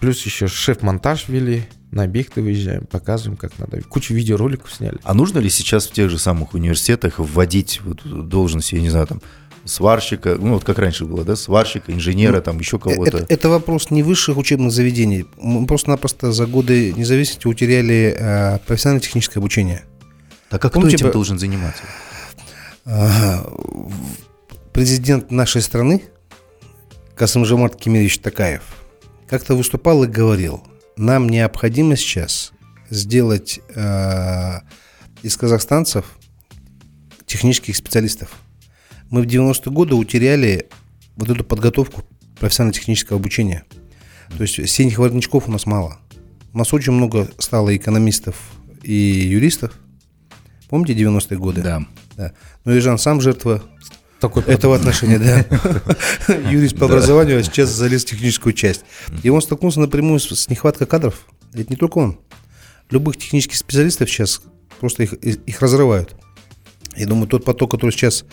плюс 0.00 0.24
еще 0.24 0.48
шеф-монтаж 0.48 1.28
вели, 1.28 1.64
на 1.90 2.02
объекты 2.02 2.42
выезжаем, 2.42 2.84
показываем, 2.84 3.38
как 3.38 3.58
надо. 3.58 3.80
Кучу 3.82 4.12
видеороликов 4.12 4.72
сняли. 4.72 4.98
А 5.04 5.14
нужно 5.14 5.38
ли 5.38 5.48
сейчас 5.48 5.86
в 5.86 5.92
тех 5.92 6.10
же 6.10 6.18
самых 6.18 6.52
университетах 6.52 7.18
вводить 7.18 7.80
вот 7.82 8.02
должность, 8.28 8.72
я 8.72 8.80
не 8.80 8.90
знаю, 8.90 9.06
там, 9.06 9.22
сварщика, 9.68 10.36
ну 10.36 10.54
вот 10.54 10.64
как 10.64 10.78
раньше 10.78 11.04
было, 11.04 11.24
да, 11.24 11.36
сварщика, 11.36 11.92
инженера, 11.92 12.36
ну, 12.36 12.42
там 12.42 12.58
еще 12.58 12.78
кого-то. 12.78 13.18
Это, 13.18 13.26
это 13.28 13.48
вопрос 13.48 13.90
не 13.90 14.02
высших 14.02 14.36
учебных 14.36 14.72
заведений. 14.72 15.26
Мы 15.36 15.66
просто-напросто 15.66 16.32
за 16.32 16.46
годы 16.46 16.92
независимости 16.94 17.46
утеряли 17.46 18.16
э, 18.18 18.58
профессионально-техническое 18.66 19.40
обучение. 19.40 19.84
Так 20.48 20.64
а 20.64 20.70
кто 20.70 20.80
Помните, 20.80 20.96
этим 20.96 21.12
должен 21.12 21.38
заниматься? 21.38 21.82
Э, 22.86 23.38
президент 24.72 25.30
нашей 25.30 25.60
страны 25.60 26.02
Касымжамат 27.14 27.76
Кемерович 27.76 28.18
Такаев 28.18 28.62
как-то 29.28 29.54
выступал 29.54 30.04
и 30.04 30.06
говорил, 30.06 30.62
нам 30.96 31.28
необходимо 31.28 31.96
сейчас 31.96 32.52
сделать 32.88 33.60
э, 33.74 34.60
из 35.22 35.36
казахстанцев 35.36 36.06
технических 37.26 37.76
специалистов. 37.76 38.30
Мы 39.10 39.22
в 39.22 39.26
90-е 39.26 39.72
годы 39.72 39.94
утеряли 39.94 40.68
вот 41.16 41.30
эту 41.30 41.44
подготовку 41.44 42.02
профессионально-технического 42.38 43.18
обучения. 43.18 43.64
То 44.36 44.42
есть 44.42 44.68
синих 44.68 44.98
воротничков 44.98 45.48
у 45.48 45.52
нас 45.52 45.66
мало. 45.66 45.98
У 46.52 46.58
нас 46.58 46.72
очень 46.72 46.92
много 46.92 47.28
стало 47.38 47.74
экономистов 47.76 48.36
и 48.82 48.92
юристов. 48.92 49.72
Помните 50.68 50.94
90-е 50.94 51.38
годы? 51.38 51.62
Да. 51.62 51.86
да. 52.16 52.32
Но 52.64 52.72
Ежан 52.72 52.98
сам 52.98 53.20
жертва 53.20 53.62
Такой 54.20 54.42
этого 54.42 54.76
отношения, 54.76 55.18
да. 55.18 55.44
Юрист 56.50 56.76
по 56.76 56.86
образованию, 56.86 57.38
а 57.38 57.42
сейчас 57.42 57.70
залез 57.70 58.04
в 58.04 58.08
техническую 58.08 58.52
часть. 58.52 58.84
И 59.22 59.30
он 59.30 59.40
столкнулся 59.40 59.80
напрямую 59.80 60.20
с, 60.20 60.48
нехваткой 60.48 60.86
кадров. 60.86 61.26
Это 61.54 61.70
не 61.70 61.76
только 61.76 61.98
он. 61.98 62.18
Любых 62.90 63.16
технических 63.16 63.56
специалистов 63.56 64.10
сейчас 64.10 64.42
просто 64.80 65.04
их, 65.04 65.12
их 65.14 65.60
разрывают. 65.62 66.14
Я 66.96 67.06
думаю, 67.06 67.28
тот 67.28 67.44
поток, 67.44 67.70
который 67.70 67.92
сейчас 67.92 68.24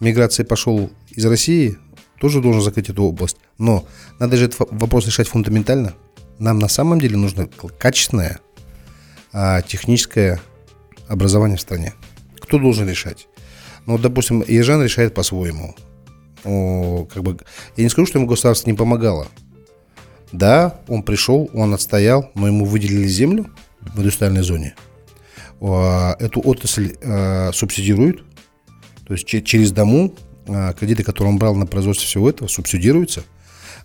миграции 0.00 0.42
пошел 0.42 0.90
из 1.10 1.24
России, 1.26 1.78
тоже 2.20 2.40
должен 2.40 2.62
закрыть 2.62 2.88
эту 2.88 3.02
область. 3.04 3.36
Но 3.58 3.86
надо 4.18 4.36
же 4.36 4.46
этот 4.46 4.60
во- 4.60 4.68
вопрос 4.70 5.06
решать 5.06 5.28
фундаментально. 5.28 5.94
Нам 6.38 6.58
на 6.58 6.68
самом 6.68 7.00
деле 7.00 7.16
нужно 7.16 7.48
качественное 7.78 8.40
а, 9.32 9.62
техническое 9.62 10.40
образование 11.08 11.56
в 11.56 11.60
стране. 11.60 11.94
Кто 12.40 12.58
должен 12.58 12.88
решать? 12.88 13.28
Ну, 13.86 13.98
допустим, 13.98 14.42
Ежан 14.46 14.82
решает 14.82 15.14
по-своему. 15.14 15.74
Как 16.42 17.22
бы, 17.22 17.38
я 17.76 17.84
не 17.84 17.88
скажу, 17.90 18.06
что 18.06 18.18
ему 18.18 18.28
государство 18.28 18.68
не 18.70 18.76
помогало. 18.76 19.28
Да, 20.32 20.80
он 20.88 21.02
пришел, 21.02 21.48
он 21.54 21.74
отстоял, 21.74 22.30
но 22.34 22.46
ему 22.48 22.64
выделили 22.64 23.06
землю 23.06 23.50
в 23.80 23.98
индустриальной 23.98 24.42
зоне. 24.42 24.74
А, 25.60 26.16
Эту 26.18 26.40
отрасль 26.40 26.96
а, 27.02 27.50
субсидируют. 27.52 28.24
То 29.06 29.14
есть 29.14 29.26
че- 29.26 29.42
через 29.42 29.72
дому 29.72 30.14
а, 30.46 30.72
кредиты, 30.72 31.02
которые 31.02 31.32
он 31.32 31.38
брал 31.38 31.54
на 31.54 31.66
производство 31.66 32.06
всего 32.06 32.28
этого, 32.28 32.48
субсидируются. 32.48 33.24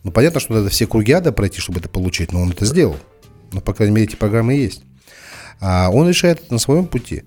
Ну, 0.04 0.12
понятно, 0.12 0.40
что 0.40 0.54
надо 0.54 0.70
все 0.70 0.88
круги 0.88 1.12
ада 1.12 1.32
пройти, 1.32 1.60
чтобы 1.60 1.80
это 1.80 1.90
получить, 1.90 2.32
но 2.32 2.42
он 2.42 2.52
это 2.52 2.66
сделал. 2.66 2.98
Но, 3.52 3.62
по 3.62 3.74
крайней 3.74 3.96
мере, 3.96 4.08
эти 4.08 4.16
программы 4.16 4.54
есть. 4.54 4.84
А 5.60 5.90
он 5.90 6.08
решает 6.08 6.42
это 6.42 6.54
на 6.54 6.60
своем 6.60 6.86
пути. 6.86 7.24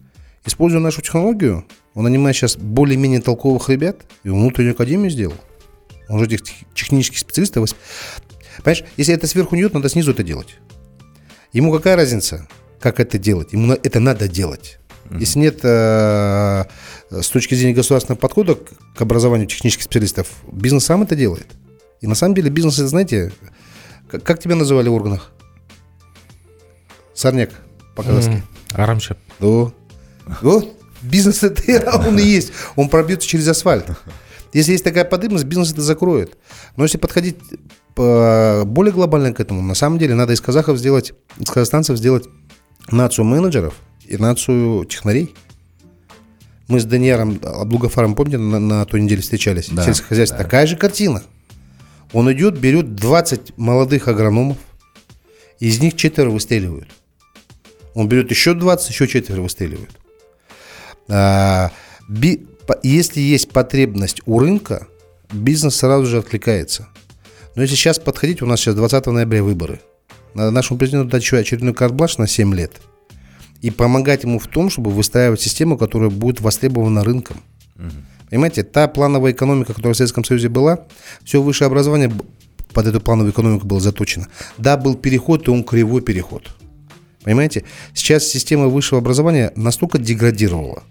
Используя 0.47 0.81
нашу 0.81 1.03
технологию, 1.03 1.67
он 1.95 2.05
нанимает 2.05 2.35
сейчас 2.37 2.57
более-менее 2.57 3.21
толковых 3.21 3.69
ребят, 3.69 3.99
и 4.25 4.31
внутреннюю 4.31 4.73
академию 4.73 5.11
сделал. 5.11 5.37
Он 6.09 6.19
же 6.19 6.25
этих 6.27 6.43
тех- 6.43 6.57
технических 6.75 7.19
специалистов... 7.19 7.77
Понимаешь, 8.59 8.85
если 8.97 9.15
это 9.15 9.27
сверху 9.27 9.55
не 9.55 9.63
идет, 9.63 9.75
надо 9.75 9.89
снизу 9.89 10.13
это 10.13 10.23
делать. 10.23 10.57
Ему 11.53 11.73
какая 11.73 11.97
разница, 11.97 12.49
как 12.81 13.01
это 13.01 13.19
делать? 13.19 13.53
Ему 13.53 13.73
это 13.73 14.01
надо 14.01 14.29
делать. 14.29 14.79
Если 15.19 15.39
нет 15.39 15.61
э, 15.63 16.65
с 17.11 17.29
точки 17.29 17.55
зрения 17.55 17.75
государственного 17.75 18.19
подхода 18.19 18.57
к 18.97 19.01
образованию 19.01 19.47
технических 19.47 19.85
специалистов, 19.85 20.29
бизнес 20.51 20.85
сам 20.85 21.03
это 21.03 21.15
делает. 21.15 21.47
И 22.01 22.07
на 22.07 22.15
самом 22.15 22.35
деле 22.35 22.51
бизнес, 22.51 22.79
это, 22.79 22.89
знаете, 22.89 23.33
как, 24.11 24.23
как 24.23 24.41
тебя 24.41 24.55
называли 24.55 24.89
в 24.89 24.95
органах? 24.95 25.33
Сорняк 27.15 27.51
по-казахски. 27.95 28.43
Арамшеп. 28.73 29.19
Да. 29.39 29.73
Вот. 30.41 30.77
Бизнес 31.03 31.43
это 31.43 31.99
он 32.07 32.19
и 32.19 32.23
есть. 32.23 32.53
Он 32.77 32.89
пробьется 32.89 33.29
через 33.29 33.49
асфальт. 33.49 33.87
Если 34.53 34.73
есть 34.73 34.85
такая 34.85 35.05
подымность, 35.05 35.45
бизнес 35.45 35.73
это 35.73 35.83
закроет. 35.83 36.37
Но 36.77 36.85
если 36.85 36.99
подходить 36.99 37.39
по- 37.95 38.65
более 38.67 38.93
глобально 38.93 39.33
к 39.33 39.41
этому, 39.41 39.63
на 39.63 39.75
самом 39.75 39.99
деле 39.99 40.15
надо 40.15 40.33
из 40.33 40.41
казахов 40.41 40.79
сделать, 40.79 41.13
из 41.39 41.49
казахстанцев 41.49 41.97
сделать 41.97 42.25
нацию 42.91 43.25
менеджеров 43.25 43.75
и 44.07 44.17
нацию 44.17 44.85
технарей. 44.85 45.35
Мы 46.69 46.81
с 46.81 46.85
Данияром 46.85 47.41
Аблугафаром, 47.43 48.15
помните, 48.15 48.39
на, 48.39 48.59
на 48.59 48.85
той 48.87 49.01
неделе 49.01 49.21
встречались? 49.23 49.69
Да, 49.69 49.85
Сельское 49.85 50.07
хозяйство. 50.09 50.39
Такая 50.39 50.67
же 50.67 50.77
картина. 50.77 51.23
Он 52.13 52.33
идет, 52.33 52.59
берет 52.59 52.95
20 52.95 53.57
молодых 53.59 54.09
агрономов, 54.09 54.59
из 55.59 55.81
них 55.81 55.97
четверо 55.97 56.31
выстреливают. 56.31 56.89
Он 57.95 58.09
берет 58.09 58.31
еще 58.31 58.55
20, 58.55 58.91
еще 58.91 59.07
четверо 59.09 59.43
выстреливают. 59.43 59.91
А, 61.09 61.71
би- 62.09 62.47
если 62.83 63.21
есть 63.21 63.51
потребность 63.51 64.23
у 64.27 64.39
рынка, 64.39 64.87
бизнес 65.33 65.77
сразу 65.77 66.07
же 66.07 66.19
откликается. 66.19 66.89
Но 67.55 67.63
если 67.63 67.75
сейчас 67.77 67.99
подходить, 67.99 68.41
у 68.41 68.47
нас 68.47 68.61
сейчас 68.61 68.75
20 68.75 69.07
ноября 69.07 69.43
выборы. 69.43 69.81
Надо 70.35 70.51
нашему 70.51 70.79
президенту 70.79 71.11
дать 71.11 71.23
еще 71.23 71.37
очередной 71.39 71.75
карт-бланш 71.75 72.17
на 72.19 72.27
7 72.27 72.55
лет. 72.55 72.81
И 73.63 73.71
помогать 73.71 74.25
ему 74.25 74.39
в 74.39 74.47
том, 74.47 74.69
чтобы 74.69 74.91
выстраивать 74.91 75.41
систему, 75.41 75.79
которая 75.79 76.11
будет 76.11 76.41
востребована 76.41 77.05
рынком. 77.05 77.39
Понимаете, 78.29 78.63
та 78.63 78.89
плановая 78.89 79.33
экономика, 79.33 79.73
которая 79.73 79.95
в 79.95 79.97
Советском 79.97 80.25
Союзе 80.25 80.49
была, 80.49 80.81
все 81.25 81.41
высшее 81.41 81.67
образование 81.67 82.13
под 82.73 82.87
эту 82.87 83.01
плановую 83.01 83.33
экономику 83.33 83.67
было 83.67 83.81
заточено. 83.81 84.29
Да, 84.59 84.77
был 84.77 84.95
переход, 84.95 85.47
и 85.47 85.51
он 85.51 85.65
кривой 85.65 86.03
переход. 86.03 86.55
Понимаете? 87.23 87.65
Сейчас 87.95 88.27
система 88.27 88.69
высшего 88.69 89.01
образования 89.01 89.53
настолько 89.55 89.99
деградировала. 89.99 90.83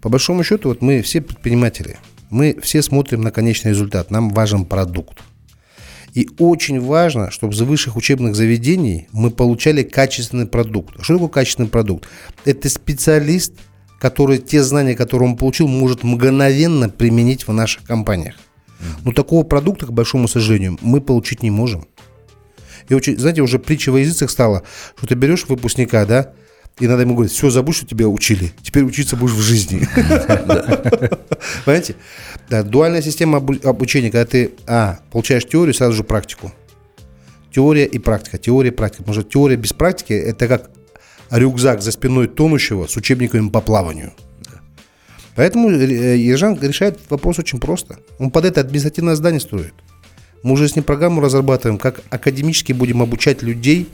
По 0.00 0.08
большому 0.08 0.44
счету, 0.44 0.68
вот 0.68 0.82
мы 0.82 1.02
все 1.02 1.20
предприниматели, 1.20 1.98
мы 2.30 2.58
все 2.62 2.80
смотрим 2.80 3.22
на 3.22 3.30
конечный 3.30 3.70
результат, 3.70 4.10
нам 4.10 4.30
важен 4.30 4.64
продукт. 4.64 5.18
И 6.14 6.28
очень 6.38 6.80
важно, 6.80 7.30
чтобы 7.30 7.54
за 7.54 7.64
высших 7.64 7.96
учебных 7.96 8.34
заведений 8.34 9.08
мы 9.12 9.30
получали 9.30 9.82
качественный 9.82 10.46
продукт. 10.46 10.96
Что 11.00 11.14
такое 11.14 11.28
качественный 11.28 11.68
продукт? 11.68 12.08
Это 12.44 12.68
специалист, 12.68 13.54
который 13.98 14.38
те 14.38 14.62
знания, 14.62 14.94
которые 14.94 15.30
он 15.30 15.36
получил, 15.36 15.68
может 15.68 16.02
мгновенно 16.02 16.88
применить 16.88 17.46
в 17.46 17.52
наших 17.52 17.84
компаниях. 17.84 18.34
Но 19.04 19.12
такого 19.12 19.44
продукта, 19.44 19.86
к 19.86 19.92
большому 19.92 20.26
сожалению, 20.26 20.78
мы 20.80 21.00
получить 21.00 21.42
не 21.42 21.50
можем. 21.50 21.86
И 22.88 22.94
очень, 22.94 23.18
знаете, 23.18 23.42
уже 23.42 23.58
притча 23.58 23.92
во 23.92 24.00
языцах 24.00 24.30
стала, 24.30 24.64
что 24.96 25.06
ты 25.06 25.14
берешь 25.14 25.44
выпускника, 25.46 26.04
да, 26.06 26.32
и 26.78 26.86
надо 26.86 27.02
ему 27.02 27.14
говорить, 27.14 27.32
все, 27.32 27.50
забудь, 27.50 27.76
что 27.76 27.86
тебя 27.86 28.08
учили, 28.08 28.52
теперь 28.62 28.84
учиться 28.84 29.16
будешь 29.16 29.34
в 29.34 29.40
жизни. 29.40 29.86
Понимаете? 31.64 31.94
Дуальная 32.48 33.02
система 33.02 33.38
обу- 33.38 33.62
обучения, 33.66 34.10
когда 34.10 34.24
ты, 34.24 34.52
а, 34.66 35.00
получаешь 35.12 35.44
теорию, 35.44 35.74
сразу 35.74 35.92
же 35.92 36.04
практику. 36.04 36.52
Теория 37.52 37.84
и 37.84 37.98
практика, 37.98 38.38
теория 38.38 38.70
и 38.70 38.72
практика. 38.72 39.02
Потому 39.02 39.20
что 39.20 39.30
теория 39.30 39.56
без 39.56 39.72
практики– 39.72 40.12
это 40.14 40.48
как 40.48 40.70
рюкзак 41.30 41.82
за 41.82 41.92
спиной 41.92 42.28
тонущего 42.28 42.86
с 42.86 42.96
учебниками 42.96 43.48
по 43.48 43.60
плаванию. 43.60 44.12
Поэтому 45.36 45.70
э, 45.70 46.16
Ержан 46.16 46.58
решает 46.60 46.98
вопрос 47.08 47.38
очень 47.38 47.60
просто. 47.60 47.98
Он 48.18 48.30
под 48.30 48.44
это 48.44 48.60
административное 48.60 49.14
здание 49.14 49.40
строит. 49.40 49.74
Мы 50.42 50.52
уже 50.52 50.68
с 50.68 50.76
ним 50.76 50.84
программу 50.84 51.20
разрабатываем, 51.20 51.78
как 51.78 52.00
академически 52.10 52.72
будем 52.72 53.02
обучать 53.02 53.42
людей 53.42 53.88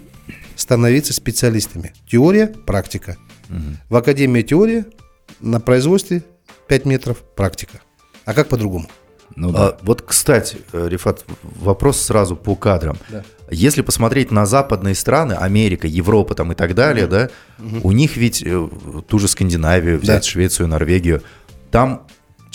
становиться 0.56 1.12
специалистами. 1.12 1.92
Теория, 2.08 2.48
практика. 2.48 3.16
В 3.88 3.96
академии 3.96 4.42
теория, 4.42 4.86
на 5.40 5.60
производстве 5.60 6.24
5 6.68 6.84
метров 6.86 7.18
практика. 7.36 7.80
А 8.24 8.34
как 8.34 8.48
по-другому? 8.48 8.88
Ну 9.34 9.52
да. 9.52 9.68
А, 9.68 9.78
вот, 9.82 10.02
кстати, 10.02 10.58
э, 10.72 10.88
Рифат, 10.88 11.24
вопрос 11.42 12.00
сразу 12.00 12.36
по 12.36 12.56
кадрам. 12.56 12.96
Если 13.50 13.82
посмотреть 13.82 14.30
на 14.30 14.46
западные 14.46 14.94
страны, 14.94 15.34
Америка, 15.34 15.86
Европа 15.86 16.34
там 16.34 16.52
и 16.52 16.54
так 16.54 16.74
далее, 16.74 17.06
да, 17.06 17.30
у 17.82 17.92
них 17.92 18.16
ведь 18.16 18.42
э, 18.44 18.68
ту 19.06 19.18
же 19.18 19.28
Скандинавию, 19.28 19.98
взять 19.98 20.22
Да. 20.22 20.28
Швецию, 20.28 20.68
Норвегию, 20.68 21.22
там 21.70 22.06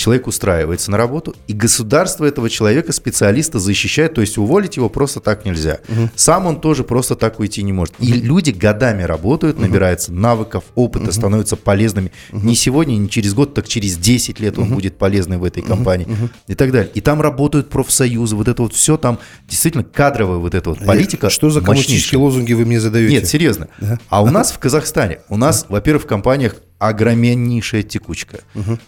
человек 0.02 0.28
устраивается 0.28 0.90
на 0.92 0.98
работу, 0.98 1.36
и 1.48 1.54
государство 1.54 2.26
этого 2.26 2.50
человека, 2.50 2.92
специалиста, 2.92 3.60
защищает, 3.60 4.16
то 4.16 4.22
есть 4.22 4.38
уволить 4.38 4.76
его 4.78 4.90
просто 4.90 5.20
так 5.20 5.46
нельзя. 5.46 5.80
Сам 6.16 6.48
он 6.48 6.60
тоже 6.60 6.84
просто 6.84 7.16
так 7.16 7.40
уйти 7.40 7.62
не 7.62 7.72
может. 7.72 7.94
И 8.00 8.12
люди 8.12 8.50
годами 8.50 9.04
работают, 9.04 9.60
набираются 9.60 10.12
навыков, 10.12 10.64
опыта, 10.76 11.12
становятся 11.12 11.56
полезными. 11.56 12.12
Не 12.32 12.56
сегодня, 12.56 12.96
не 12.96 13.10
через 13.10 13.34
год, 13.34 13.54
так 13.54 13.68
через 13.68 13.98
10 13.98 14.40
лет 14.40 14.58
он 14.58 14.74
будет 14.74 14.98
полезный 14.98 15.38
в 15.38 15.44
этой 15.44 15.62
компании 15.62 16.08
и 16.48 16.56
так 16.56 16.72
далее. 16.72 16.92
И 16.94 17.02
там 17.02 17.22
работают 17.22 17.70
профсоюзы, 17.70 18.36
вот 18.36 18.48
это 18.48 18.64
вот 18.64 18.74
все 18.74 18.98
там 18.98 19.20
действительно 19.48 19.84
кадровая 19.84 20.38
вот 20.38 20.56
эта 20.56 20.72
вот 20.72 20.80
политика. 20.84 21.30
Что 21.30 21.50
за 21.50 21.62
коммунистические 21.62 22.20
лозунги 22.20 22.54
вы 22.54 22.66
мне 22.66 22.80
задаете? 22.80 23.14
Нет, 23.14 23.28
серьезно. 23.28 23.68
А 24.10 24.24
у 24.24 24.30
нас 24.30 24.52
в 24.52 24.58
Казахстане, 24.58 25.20
у 25.30 25.38
нас, 25.38 25.68
во-первых, 25.70 26.04
в 26.04 26.08
компаниях 26.08 26.56
огромнейшая 26.82 27.84
текучка. 27.84 28.40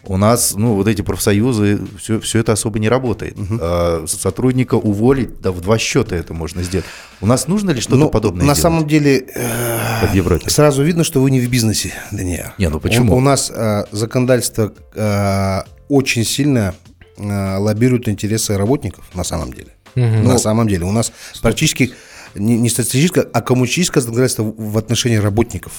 У 0.04 0.18
нас, 0.18 0.56
ну, 0.56 0.74
вот 0.74 0.88
эти 0.88 1.04
профсоюзы, 1.04 1.80
все, 2.00 2.20
все 2.20 2.40
это 2.40 2.54
особо 2.54 2.80
не 2.80 2.90
работает. 2.90 3.38
А, 3.62 4.06
сотрудника 4.08 4.76
уволить, 4.76 5.40
да 5.42 5.52
в 5.52 5.62
два 5.62 5.78
счета 5.78 6.16
это 6.16 6.34
можно 6.34 6.64
сделать. 6.64 6.86
У 7.22 7.28
нас 7.28 7.48
нужно 7.48 7.70
ли 7.70 7.82
что-то 7.82 7.98
Ну, 7.98 8.10
подобное 8.10 8.42
На 8.42 8.54
делать, 8.54 8.62
самом 8.62 8.88
деле, 8.88 9.26
э, 9.36 10.50
сразу 10.50 10.82
видно, 10.82 11.04
что 11.04 11.22
вы 11.22 11.30
не 11.30 11.40
в 11.40 11.48
бизнесе, 11.50 11.94
Даниил. 12.12 12.46
Не, 12.58 12.70
ну 12.70 12.80
почему? 12.80 13.14
У, 13.14 13.18
у 13.18 13.22
нас 13.22 13.52
э, 13.54 13.86
законодательство 13.92 14.74
э, 14.96 15.62
очень 15.88 16.26
сильно 16.26 16.74
э, 17.18 17.58
лоббируют 17.58 18.08
интересы 18.08 18.58
работников 18.58 19.06
на 19.14 19.24
самом 19.24 19.54
деле. 19.54 19.70
На 19.96 20.40
самом 20.40 20.68
деле. 20.68 20.86
У 20.86 20.92
нас 20.92 21.12
практически 21.44 21.94
не, 22.36 22.58
не 22.58 22.70
статистическое, 22.70 23.24
а 23.34 23.42
коммунистическое 23.42 24.02
законодательство 24.02 24.44
в 24.44 24.78
отношении 24.78 25.18
работников. 25.18 25.74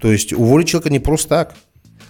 То 0.00 0.10
есть 0.12 0.32
уволить 0.32 0.68
человека 0.68 0.90
не 0.90 0.98
просто 1.00 1.28
так. 1.28 1.54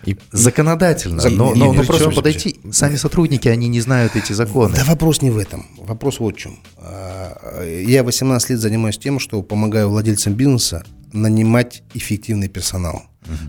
И 0.05 0.17
законодательно. 0.33 1.21
За- 1.23 1.31
но 1.31 1.53
не, 1.55 1.61
но, 1.61 1.67
не, 1.73 1.79
но 1.79 1.85
просто 1.85 2.11
подойти. 2.11 2.59
Сами 2.73 2.97
сотрудники, 2.97 3.47
они 3.49 3.69
не 3.69 3.81
знают 3.81 4.17
эти 4.17 4.33
законы. 4.33 4.75
Да 4.77 4.85
вопрос 4.85 5.23
не 5.23 5.31
в 5.31 5.38
этом. 5.38 5.67
Вопрос 5.79 6.19
вот 6.19 6.35
в 6.35 6.38
чем. 6.38 6.59
А, 6.79 7.65
Я 7.65 8.03
18 8.03 8.51
лет 8.51 8.59
занимаюсь 8.61 8.99
тем, 8.99 9.21
что 9.21 9.43
помогаю 9.43 9.88
владельцам 9.91 10.35
бизнеса 10.35 10.85
нанимать 11.12 11.83
эффективный 11.95 12.49
персонал. 12.49 13.03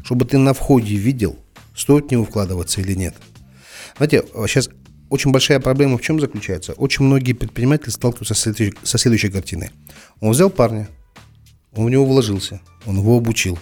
Чтобы 0.04 0.26
ты 0.26 0.38
на 0.38 0.54
входе 0.54 0.96
видел, 0.96 1.38
стоит 1.76 2.10
в 2.10 2.12
него 2.12 2.24
вкладываться 2.26 2.82
или 2.82 2.94
нет. 2.94 3.16
Знаете, 3.98 4.24
сейчас 4.48 4.70
очень 5.10 5.32
большая 5.32 5.60
проблема 5.60 5.98
в 5.98 6.02
чем 6.02 6.20
заключается? 6.20 6.74
Очень 6.74 7.06
многие 7.06 7.34
предприниматели 7.34 7.90
сталкиваются 7.90 8.34
со 8.34 8.42
следующей, 8.42 8.74
со 8.84 8.98
следующей 8.98 9.30
картиной. 9.30 9.72
Он 10.20 10.32
взял 10.32 10.50
парня, 10.50 10.90
он 11.74 11.86
в 11.86 11.90
него 11.90 12.06
вложился, 12.06 12.62
он 12.86 12.98
его 12.98 13.18
обучил, 13.18 13.60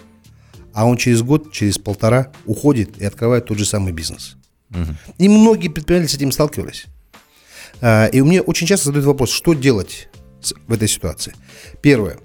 а 0.73 0.85
он 0.85 0.97
через 0.97 1.21
год, 1.21 1.51
через 1.51 1.77
полтора 1.77 2.31
уходит 2.45 3.01
и 3.01 3.05
открывает 3.05 3.45
тот 3.45 3.57
же 3.57 3.65
самый 3.65 3.93
бизнес. 3.93 4.37
И 5.17 5.27
многие 5.27 5.67
предприниматели 5.67 6.11
с 6.11 6.15
этим 6.15 6.31
сталкивались. 6.31 6.85
А, 7.81 8.05
И 8.07 8.21
у 8.21 8.25
меня 8.25 8.41
очень 8.41 8.67
часто 8.67 8.85
задают 8.85 9.05
вопрос, 9.05 9.31
что 9.31 9.53
делать 9.53 10.07
в 10.67 10.73
этой 10.73 10.87
ситуации. 10.87 11.33
Первое. 11.81 12.17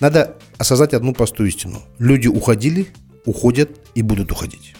Надо 0.00 0.36
осознать 0.58 0.94
одну 0.94 1.12
простую 1.12 1.48
истину. 1.48 1.82
Люди 1.98 2.26
уходили, 2.26 2.88
уходят 3.26 3.70
и 3.94 4.02
будут 4.02 4.32
уходить. 4.32 4.74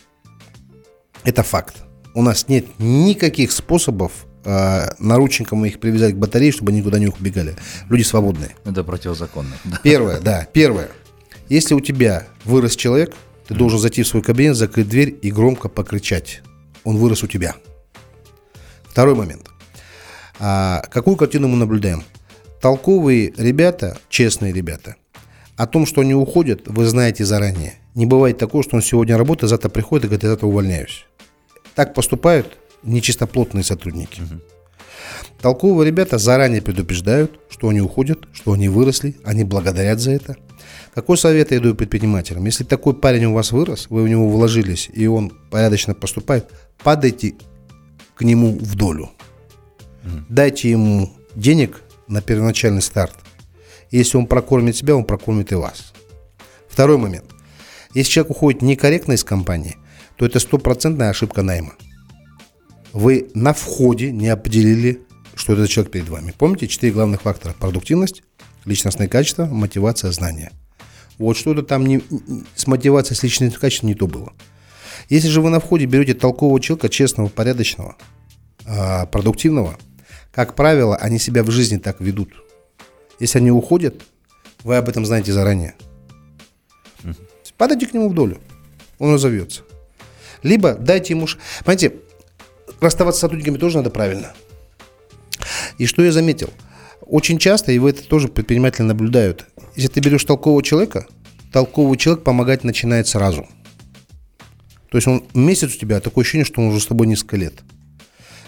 Это 1.24 1.42
факт. 1.42 1.84
У 2.14 2.22
нас 2.22 2.48
нет 2.48 2.66
никаких 2.78 3.52
способов 3.52 4.26
а, 4.44 4.94
наручником 4.98 5.64
их 5.64 5.78
привязать 5.80 6.14
к 6.14 6.18
батарее, 6.18 6.52
чтобы 6.52 6.70
они 6.70 6.80
никуда 6.80 6.98
не 6.98 7.06
убегали. 7.06 7.54
Люди 7.88 8.02
свободные. 8.02 8.50
Это 8.64 8.82
противозаконно. 8.84 9.54
Первое, 9.82 10.20
да, 10.20 10.46
первое. 10.52 10.88
Если 11.48 11.74
у 11.74 11.80
тебя 11.80 12.24
вырос 12.44 12.76
человек, 12.76 13.14
ты 13.46 13.54
должен 13.54 13.78
зайти 13.78 14.02
в 14.02 14.08
свой 14.08 14.22
кабинет, 14.22 14.56
закрыть 14.56 14.88
дверь 14.88 15.16
и 15.22 15.30
громко 15.30 15.68
покричать. 15.68 16.42
Он 16.84 16.96
вырос 16.96 17.22
у 17.22 17.26
тебя. 17.26 17.54
Второй 18.84 19.14
момент. 19.14 19.48
А, 20.38 20.82
какую 20.90 21.16
картину 21.16 21.48
мы 21.48 21.56
наблюдаем? 21.56 22.02
Толковые 22.60 23.32
ребята, 23.36 23.98
честные 24.08 24.52
ребята, 24.52 24.96
о 25.56 25.66
том, 25.66 25.86
что 25.86 26.00
они 26.00 26.14
уходят, 26.14 26.62
вы 26.66 26.86
знаете 26.86 27.24
заранее. 27.24 27.74
Не 27.94 28.06
бывает 28.06 28.38
такого, 28.38 28.62
что 28.62 28.76
он 28.76 28.82
сегодня 28.82 29.18
работает, 29.18 29.50
завтра 29.50 29.68
приходит 29.68 30.04
и 30.04 30.08
говорит, 30.08 30.24
я 30.24 30.30
завтра 30.30 30.46
увольняюсь. 30.46 31.06
Так 31.74 31.94
поступают 31.94 32.58
нечистоплотные 32.82 33.64
сотрудники. 33.64 34.22
Толковые 35.40 35.86
ребята 35.86 36.18
заранее 36.18 36.62
предупреждают, 36.62 37.40
что 37.48 37.68
они 37.68 37.80
уходят, 37.80 38.28
что 38.32 38.52
они 38.52 38.68
выросли, 38.68 39.16
они 39.24 39.44
благодарят 39.44 39.98
за 39.98 40.12
это. 40.12 40.36
Какой 40.94 41.16
совет 41.16 41.50
я 41.50 41.60
даю 41.60 41.74
предпринимателям? 41.74 42.44
Если 42.44 42.64
такой 42.64 42.94
парень 42.94 43.24
у 43.24 43.34
вас 43.34 43.50
вырос, 43.50 43.86
вы 43.88 44.02
в 44.02 44.08
него 44.08 44.28
вложились, 44.28 44.90
и 44.92 45.06
он 45.06 45.30
порядочно 45.50 45.94
поступает, 45.94 46.50
падайте 46.82 47.34
к 48.14 48.22
нему 48.22 48.58
в 48.58 48.76
долю. 48.76 49.10
Дайте 50.28 50.70
ему 50.70 51.12
денег 51.34 51.82
на 52.08 52.20
первоначальный 52.20 52.82
старт. 52.82 53.14
Если 53.90 54.16
он 54.16 54.26
прокормит 54.26 54.76
себя, 54.76 54.96
он 54.96 55.04
прокормит 55.04 55.52
и 55.52 55.54
вас. 55.54 55.92
Второй 56.68 56.98
момент. 56.98 57.26
Если 57.94 58.12
человек 58.12 58.30
уходит 58.30 58.62
некорректно 58.62 59.12
из 59.12 59.24
компании, 59.24 59.76
то 60.22 60.26
это 60.26 60.38
стопроцентная 60.38 61.10
ошибка 61.10 61.42
найма. 61.42 61.74
Вы 62.92 63.28
на 63.34 63.52
входе 63.52 64.12
не 64.12 64.28
определили, 64.28 65.00
что 65.34 65.54
этот 65.54 65.68
человек 65.68 65.90
перед 65.90 66.08
вами. 66.08 66.32
Помните, 66.38 66.68
четыре 66.68 66.92
главных 66.92 67.22
фактора. 67.22 67.56
Продуктивность, 67.58 68.22
личностные 68.64 69.08
качества, 69.08 69.46
мотивация, 69.46 70.12
знания. 70.12 70.52
Вот 71.18 71.36
что-то 71.36 71.64
там 71.64 71.84
не, 71.84 72.04
с 72.54 72.68
мотивацией, 72.68 73.16
с 73.16 73.24
личностным 73.24 73.60
качеством 73.60 73.88
не 73.88 73.96
то 73.96 74.06
было. 74.06 74.32
Если 75.08 75.26
же 75.26 75.40
вы 75.40 75.50
на 75.50 75.58
входе 75.58 75.86
берете 75.86 76.14
толкового 76.14 76.60
человека, 76.60 76.88
честного, 76.88 77.26
порядочного, 77.26 77.96
а, 78.64 79.06
продуктивного, 79.06 79.76
как 80.30 80.54
правило, 80.54 80.94
они 80.94 81.18
себя 81.18 81.42
в 81.42 81.50
жизни 81.50 81.78
так 81.78 82.00
ведут. 82.00 82.32
Если 83.18 83.38
они 83.38 83.50
уходят, 83.50 84.00
вы 84.62 84.76
об 84.76 84.88
этом 84.88 85.04
знаете 85.04 85.32
заранее. 85.32 85.74
Падайте 87.58 87.88
к 87.88 87.92
нему 87.92 88.08
в 88.08 88.14
долю, 88.14 88.38
он 89.00 89.14
разовьется. 89.14 89.64
Либо 90.42 90.74
дайте 90.74 91.14
ему... 91.14 91.26
Понимаете, 91.64 91.94
расставаться 92.80 93.18
с 93.18 93.20
сотрудниками 93.20 93.58
тоже 93.58 93.78
надо 93.78 93.90
правильно. 93.90 94.32
И 95.78 95.86
что 95.86 96.02
я 96.02 96.12
заметил? 96.12 96.50
Очень 97.00 97.38
часто, 97.38 97.72
и 97.72 97.78
вы 97.78 97.90
это 97.90 98.02
тоже 98.02 98.28
предприниматели 98.28 98.82
наблюдают, 98.82 99.46
если 99.76 99.88
ты 99.88 100.00
берешь 100.00 100.24
толкового 100.24 100.62
человека, 100.62 101.06
толковый 101.52 101.98
человек 101.98 102.24
помогать 102.24 102.64
начинает 102.64 103.06
сразу. 103.06 103.46
То 104.90 104.98
есть 104.98 105.08
он 105.08 105.24
месяц 105.34 105.74
у 105.74 105.78
тебя, 105.78 106.00
такое 106.00 106.22
ощущение, 106.22 106.44
что 106.44 106.60
он 106.60 106.68
уже 106.68 106.80
с 106.80 106.86
тобой 106.86 107.06
несколько 107.06 107.36
лет. 107.36 107.54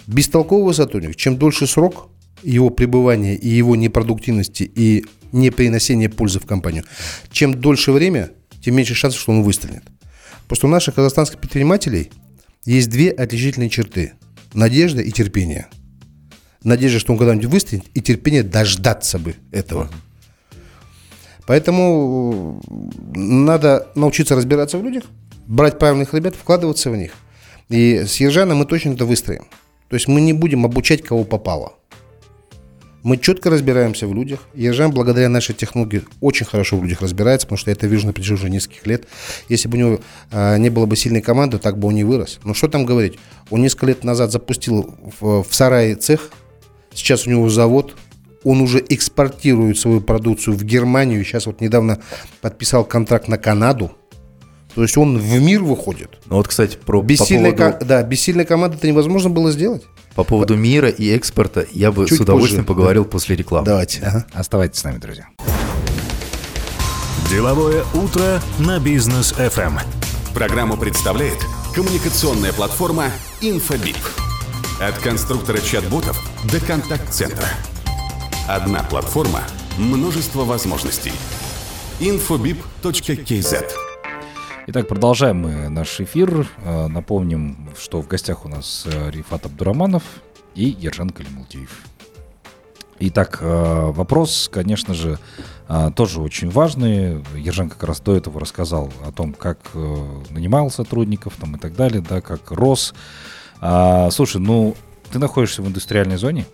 Бестолковый 0.07 0.75
сотрудник, 0.75 1.17
чем 1.17 1.37
дольше 1.37 1.67
срок 1.67 2.09
его 2.43 2.71
пребывания 2.71 3.35
и 3.35 3.49
его 3.49 3.75
непродуктивности 3.75 4.63
и 4.63 5.07
неприносения 5.33 6.11
пользы 6.11 6.41
в 6.41 6.47
компанию, 6.47 6.85
чем 7.33 7.59
дольше 7.59 7.93
время, 7.93 8.31
тем 8.63 8.77
меньше 8.77 8.95
шансов, 8.95 9.21
что 9.21 9.33
он 9.33 9.43
выстрелит. 9.43 9.83
Просто 10.55 10.69
у 10.69 10.71
наших 10.71 10.95
казахстанских 10.95 11.41
предпринимателей 11.41 12.13
есть 12.65 12.89
две 12.89 13.11
отличительные 13.11 13.69
черты. 13.69 14.13
Надежда 14.53 15.03
и 15.03 15.11
терпение. 15.11 15.67
Надежда, 16.63 17.01
что 17.01 17.13
он 17.13 17.19
когда-нибудь 17.19 17.47
выстрелит, 17.47 17.87
и 17.93 18.01
терпение 18.01 18.45
дождаться 18.45 19.19
бы 19.19 19.35
этого. 19.51 19.91
Поэтому 21.49 22.63
надо 23.17 23.89
научиться 23.97 24.37
разбираться 24.37 24.79
в 24.79 24.85
людях, 24.85 25.03
брать 25.49 25.81
правильных 25.81 26.15
ребят, 26.15 26.37
вкладываться 26.37 26.89
в 26.89 26.97
них. 26.97 27.15
И 27.69 28.05
с 28.07 28.21
Ержаном 28.21 28.59
мы 28.59 28.65
точно 28.65 28.91
это 28.91 29.07
выстроим. 29.07 29.47
То 29.89 29.97
есть 29.97 30.07
мы 30.07 30.21
не 30.21 30.33
будем 30.33 30.65
обучать 30.65 31.03
кого 31.03 31.25
попало. 31.25 31.73
Мы 33.05 33.19
четко 33.19 33.51
разбираемся 33.51 34.09
в 34.09 34.15
людях. 34.15 34.41
Ержан, 34.55 34.91
благодаря 34.91 35.29
нашей 35.29 35.55
технологии, 35.55 36.05
очень 36.23 36.47
хорошо 36.47 36.79
в 36.79 36.83
людях 36.83 37.03
разбирается, 37.03 37.47
потому 37.47 37.59
что 37.59 37.71
я 37.71 37.77
это 37.77 37.87
вижу 37.87 38.07
на 38.07 38.15
протяжении 38.15 38.41
уже 38.41 38.51
нескольких 38.51 38.87
лет. 38.87 39.07
Если 39.51 39.69
бы 39.69 39.77
у 39.77 39.81
него 39.81 40.01
а, 40.33 40.57
не 40.57 40.71
было 40.71 40.87
бы 40.87 40.97
сильной 40.97 41.21
команды, 41.21 41.59
так 41.59 41.79
бы 41.79 41.89
он 41.89 41.95
не 41.95 42.03
вырос. 42.03 42.41
Но 42.45 42.55
что 42.55 42.67
там 42.67 42.87
говорить? 42.87 43.19
Он 43.51 43.61
несколько 43.61 43.85
лет 43.85 44.05
назад 44.05 44.33
запустил 44.33 44.95
в, 45.21 45.43
в 45.43 45.55
сарае 45.55 45.97
цех, 45.97 46.31
сейчас 46.95 47.27
у 47.27 47.31
него 47.31 47.51
завод, 47.51 47.95
он 48.43 48.63
уже 48.63 48.83
экспортирует 48.89 49.79
свою 49.79 50.01
продукцию 50.01 50.57
в 50.57 50.65
Германию. 50.65 51.23
Сейчас 51.25 51.45
вот 51.45 51.61
недавно 51.61 52.01
подписал 52.41 52.87
контракт 52.87 53.29
на 53.29 53.37
Канаду. 53.37 53.93
То 54.75 54.83
есть 54.83 54.97
он 54.97 55.19
в 55.19 55.41
мир 55.41 55.63
выходит. 55.63 56.19
Ну 56.27 56.37
вот, 56.37 56.49
кстати, 56.49 56.77
про, 56.77 57.03
Без, 57.03 57.19
по, 57.19 57.27
сильной, 57.27 57.53
поводу, 57.53 57.85
да, 57.85 58.03
без 58.03 58.21
сильной 58.21 58.45
команды 58.45 58.77
это 58.77 58.89
невозможно 58.89 59.31
было 59.31 59.53
сделать. 59.53 59.85
По 60.15 60.25
поводу 60.25 60.57
мира 60.57 60.89
и 60.89 61.11
экспорта 61.11 61.67
я 61.73 61.93
бы 61.93 62.07
Чуть 62.09 62.19
с 62.19 62.21
удовольствием 62.21 62.65
позже. 62.65 62.75
поговорил 62.77 63.05
после 63.05 63.37
рекламы. 63.37 63.67
Давайте. 63.67 64.01
ага. 64.03 64.27
Оставайтесь 64.33 64.81
с 64.81 64.85
нами, 64.85 64.99
друзья. 64.99 65.27
Деловое 67.31 67.85
утро 67.95 68.41
на 68.59 68.79
бизнес 68.79 69.33
FM. 69.33 69.81
Программу 70.35 70.77
представляет 70.77 71.39
коммуникационная 71.75 72.53
платформа 72.53 73.11
«Инфобип». 73.41 73.97
От 74.81 74.99
конструктора 74.99 75.59
чат-ботов 75.59 76.21
до 76.51 76.61
контакт-центра. 76.61 77.47
Одна 78.49 78.83
платформа, 78.83 79.41
множество 79.79 80.45
возможностей. 80.45 81.13
infobip.kz 82.01 83.65
Итак, 84.67 84.89
продолжаем 84.89 85.41
мы 85.43 85.69
наш 85.69 86.01
эфир. 86.01 86.49
Э, 86.65 86.87
Напомним, 86.87 87.69
что 87.79 88.01
в 88.01 88.09
гостях 88.09 88.47
у 88.47 88.49
нас 88.49 88.87
э, 88.91 89.11
Рифат 89.11 89.45
Абдураманов 89.45 90.03
и 90.55 90.65
Ержан 90.65 91.11
Калимултиев. 91.11 91.83
Итак, 92.99 93.41
э, 93.43 93.91
вопрос, 93.91 94.49
конечно 94.51 94.95
же, 94.95 95.19
тоже 95.97 96.21
очень 96.21 96.49
важный. 96.49 97.23
Ержан 97.35 97.69
как 97.69 97.83
раз 97.85 98.01
до 98.01 98.17
этого 98.17 98.41
рассказал 98.41 98.91
о 99.07 99.13
том, 99.13 99.33
как 99.33 99.59
нанимал 100.31 100.71
сотрудников 100.71 101.35
там, 101.41 101.57
и 101.57 101.59
так 101.59 101.75
далее, 101.75 102.03
да, 102.07 102.21
как 102.21 102.51
рос. 102.51 102.95
А, 103.61 104.11
Слушай, 104.11 104.43
ну, 104.43 104.77
ты 105.11 105.19
находишься 105.19 105.63
в 105.63 105.69
индустриальной 105.69 106.19
зоне. 106.19 106.45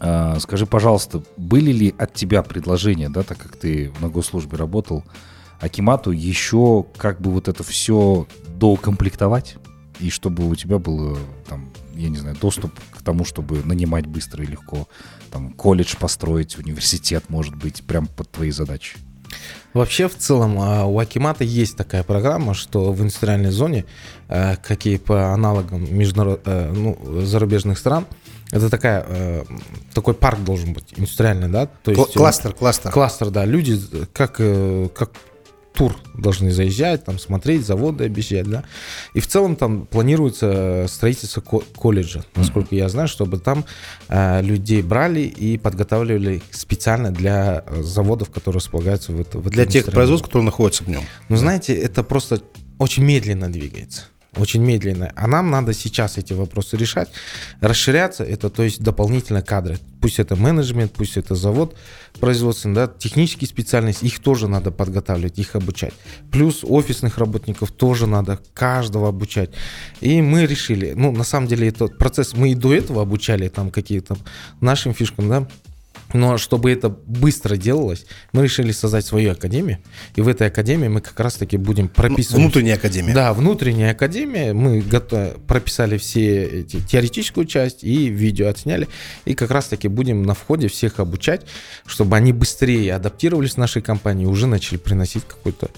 А, 0.00 0.40
Скажи, 0.40 0.66
пожалуйста, 0.66 1.22
были 1.36 1.70
ли 1.70 1.94
от 1.96 2.14
тебя 2.14 2.42
предложения, 2.42 3.08
да, 3.08 3.22
так 3.22 3.38
как 3.38 3.56
ты 3.56 3.92
на 4.00 4.08
госслужбе 4.08 4.56
работал, 4.56 5.04
Акимату 5.60 6.10
еще 6.10 6.86
как 6.96 7.20
бы 7.20 7.30
вот 7.30 7.48
это 7.48 7.62
все 7.62 8.26
доукомплектовать, 8.48 9.56
и 10.00 10.10
чтобы 10.10 10.48
у 10.48 10.54
тебя 10.54 10.78
был, 10.78 11.18
там, 11.48 11.70
я 11.94 12.08
не 12.08 12.18
знаю, 12.18 12.36
доступ 12.40 12.72
к 12.90 13.02
тому, 13.02 13.24
чтобы 13.24 13.62
нанимать 13.64 14.06
быстро 14.06 14.44
и 14.44 14.46
легко, 14.46 14.88
там, 15.30 15.52
колледж 15.52 15.96
построить, 15.98 16.58
университет, 16.58 17.24
может 17.28 17.54
быть, 17.54 17.84
прям 17.84 18.06
под 18.06 18.30
твои 18.30 18.50
задачи. 18.50 18.96
Вообще, 19.72 20.08
в 20.08 20.16
целом, 20.16 20.58
а, 20.60 20.84
у 20.84 20.98
Акимата 20.98 21.42
есть 21.42 21.76
такая 21.76 22.04
программа, 22.04 22.54
что 22.54 22.92
в 22.92 23.00
индустриальной 23.00 23.50
зоне, 23.50 23.84
э, 24.28 24.56
как 24.56 24.86
и 24.86 24.98
по 24.98 25.32
аналогам 25.32 25.92
международ... 25.92 26.42
э, 26.44 26.72
ну, 26.72 26.96
зарубежных 27.24 27.78
стран, 27.78 28.06
это 28.52 28.70
такая, 28.70 29.04
э, 29.08 29.44
такой 29.92 30.14
парк 30.14 30.38
должен 30.44 30.74
быть 30.74 30.94
индустриальный, 30.96 31.48
да? 31.48 31.66
То 31.66 31.90
есть, 31.90 32.10
э, 32.10 32.18
кластер, 32.18 32.52
кластер. 32.52 32.92
Кластер, 32.92 33.30
да. 33.30 33.44
Люди 33.44 33.80
как, 34.12 34.36
э, 34.38 34.88
как 34.94 35.10
тур 35.74 35.96
должны 36.16 36.50
заезжать, 36.52 37.04
там 37.04 37.18
смотреть, 37.18 37.66
заводы 37.66 38.04
объезжать, 38.06 38.48
да. 38.48 38.62
И 39.12 39.20
в 39.20 39.26
целом 39.26 39.56
там 39.56 39.86
планируется 39.86 40.86
строительство 40.88 41.40
ко- 41.40 41.64
колледжа, 41.76 42.24
насколько 42.36 42.74
я 42.74 42.88
знаю, 42.88 43.08
чтобы 43.08 43.38
там 43.38 43.64
э, 44.08 44.40
людей 44.42 44.82
брали 44.82 45.20
и 45.22 45.58
подготавливали 45.58 46.42
специально 46.52 47.10
для 47.10 47.64
э, 47.66 47.82
заводов, 47.82 48.30
которые 48.30 48.58
располагаются 48.60 49.12
в, 49.12 49.20
это, 49.20 49.38
в 49.38 49.50
Для 49.50 49.62
этом 49.64 49.72
тех 49.72 49.82
индустриальном 49.82 49.94
производств, 49.94 50.26
которые 50.28 50.44
находятся 50.46 50.84
в 50.84 50.88
нем. 50.88 51.02
но 51.28 51.36
знаете, 51.36 51.74
это 51.74 52.04
просто 52.04 52.40
очень 52.78 53.02
медленно 53.04 53.52
двигается. 53.52 54.02
Очень 54.36 54.62
медленно. 54.62 55.12
А 55.14 55.26
нам 55.26 55.50
надо 55.50 55.72
сейчас 55.72 56.18
эти 56.18 56.32
вопросы 56.32 56.76
решать. 56.76 57.08
Расширяться 57.60 58.24
это, 58.24 58.50
то 58.50 58.62
есть 58.62 58.82
дополнительно 58.82 59.42
кадры. 59.42 59.78
Пусть 60.00 60.18
это 60.18 60.36
менеджмент, 60.36 60.92
пусть 60.92 61.16
это 61.16 61.34
завод 61.34 61.76
производственный, 62.20 62.74
да, 62.74 62.86
технические 62.86 63.48
специальности, 63.48 64.04
их 64.04 64.20
тоже 64.20 64.48
надо 64.48 64.70
подготавливать, 64.70 65.38
их 65.38 65.56
обучать. 65.56 65.92
Плюс 66.30 66.60
офисных 66.62 67.18
работников 67.18 67.72
тоже 67.72 68.06
надо 68.06 68.38
каждого 68.52 69.08
обучать. 69.08 69.50
И 70.00 70.22
мы 70.22 70.46
решили, 70.46 70.92
ну, 70.94 71.12
на 71.12 71.24
самом 71.24 71.48
деле, 71.48 71.68
этот 71.68 71.98
процесс 71.98 72.34
мы 72.34 72.52
и 72.52 72.54
до 72.54 72.74
этого 72.74 73.02
обучали 73.02 73.48
там 73.48 73.70
какие-то 73.70 74.16
нашим 74.60 74.94
фишкам, 74.94 75.28
да, 75.28 75.48
но 76.14 76.38
чтобы 76.38 76.70
это 76.70 76.88
быстро 76.88 77.56
делалось, 77.56 78.06
мы 78.32 78.44
решили 78.44 78.70
создать 78.70 79.04
свою 79.04 79.32
академию. 79.32 79.78
И 80.14 80.20
в 80.20 80.28
этой 80.28 80.46
академии 80.46 80.86
мы 80.86 81.00
как 81.00 81.18
раз-таки 81.18 81.56
будем 81.56 81.88
прописывать... 81.88 82.40
Внутренняя 82.40 82.76
академия. 82.76 83.12
Да, 83.12 83.34
внутренняя 83.34 83.90
академия. 83.90 84.52
Мы 84.52 84.80
гото- 84.80 85.36
прописали 85.48 85.98
все 85.98 86.44
эти 86.44 86.80
теоретическую 86.80 87.46
часть 87.46 87.82
и 87.82 88.06
видео 88.06 88.48
отсняли. 88.48 88.88
И 89.24 89.34
как 89.34 89.50
раз-таки 89.50 89.88
будем 89.88 90.22
на 90.22 90.34
входе 90.34 90.68
всех 90.68 91.00
обучать, 91.00 91.46
чтобы 91.84 92.16
они 92.16 92.32
быстрее 92.32 92.94
адаптировались 92.94 93.54
в 93.54 93.58
нашей 93.58 93.82
компании 93.82 94.22
и 94.22 94.28
уже 94.28 94.46
начали 94.46 94.76
приносить 94.76 95.24
какую-то 95.24 95.68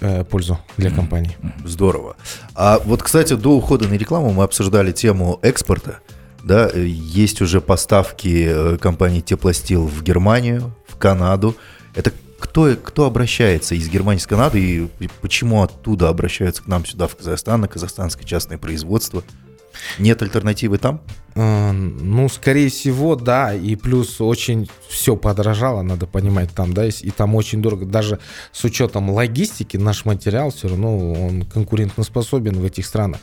э, 0.00 0.24
пользу 0.24 0.58
для 0.78 0.90
компании. 0.90 1.36
Здорово. 1.66 2.16
А 2.54 2.78
вот, 2.78 3.02
кстати, 3.02 3.34
до 3.34 3.54
ухода 3.58 3.88
на 3.88 3.94
рекламу 3.94 4.32
мы 4.32 4.44
обсуждали 4.44 4.92
тему 4.92 5.38
экспорта. 5.42 6.00
Да, 6.48 6.70
есть 6.70 7.42
уже 7.42 7.60
поставки 7.60 8.46
э, 8.48 8.78
компании 8.78 9.20
Теплостил 9.20 9.86
в 9.86 10.02
Германию, 10.02 10.74
в 10.86 10.96
Канаду. 10.96 11.54
Это 11.94 12.10
кто, 12.38 12.74
кто 12.74 13.04
обращается 13.04 13.74
из 13.74 13.86
Германии, 13.90 14.18
из 14.18 14.26
Канады 14.26 14.58
и 14.58 14.88
и 14.98 15.10
почему 15.20 15.62
оттуда 15.62 16.08
обращаются 16.08 16.62
к 16.62 16.66
нам 16.66 16.86
сюда, 16.86 17.06
в 17.06 17.16
Казахстан, 17.16 17.60
на 17.60 17.68
казахстанское 17.68 18.24
частное 18.24 18.56
производство? 18.56 19.22
Нет 19.98 20.22
альтернативы 20.22 20.78
там? 20.78 21.02
Э, 21.34 21.70
Ну, 21.70 22.30
скорее 22.30 22.70
всего, 22.70 23.14
да. 23.14 23.52
И 23.52 23.76
плюс 23.76 24.18
очень 24.18 24.70
все 24.88 25.16
подорожало, 25.16 25.82
надо 25.82 26.06
понимать 26.06 26.48
там, 26.54 26.72
да, 26.72 26.86
и 26.86 27.10
там 27.10 27.34
очень 27.34 27.60
дорого. 27.60 27.84
Даже 27.84 28.20
с 28.52 28.64
учетом 28.64 29.10
логистики 29.10 29.76
наш 29.76 30.06
материал 30.06 30.50
все 30.50 30.68
равно 30.68 31.12
он 31.12 31.42
конкурентоспособен 31.42 32.58
в 32.58 32.64
этих 32.64 32.86
странах. 32.86 33.20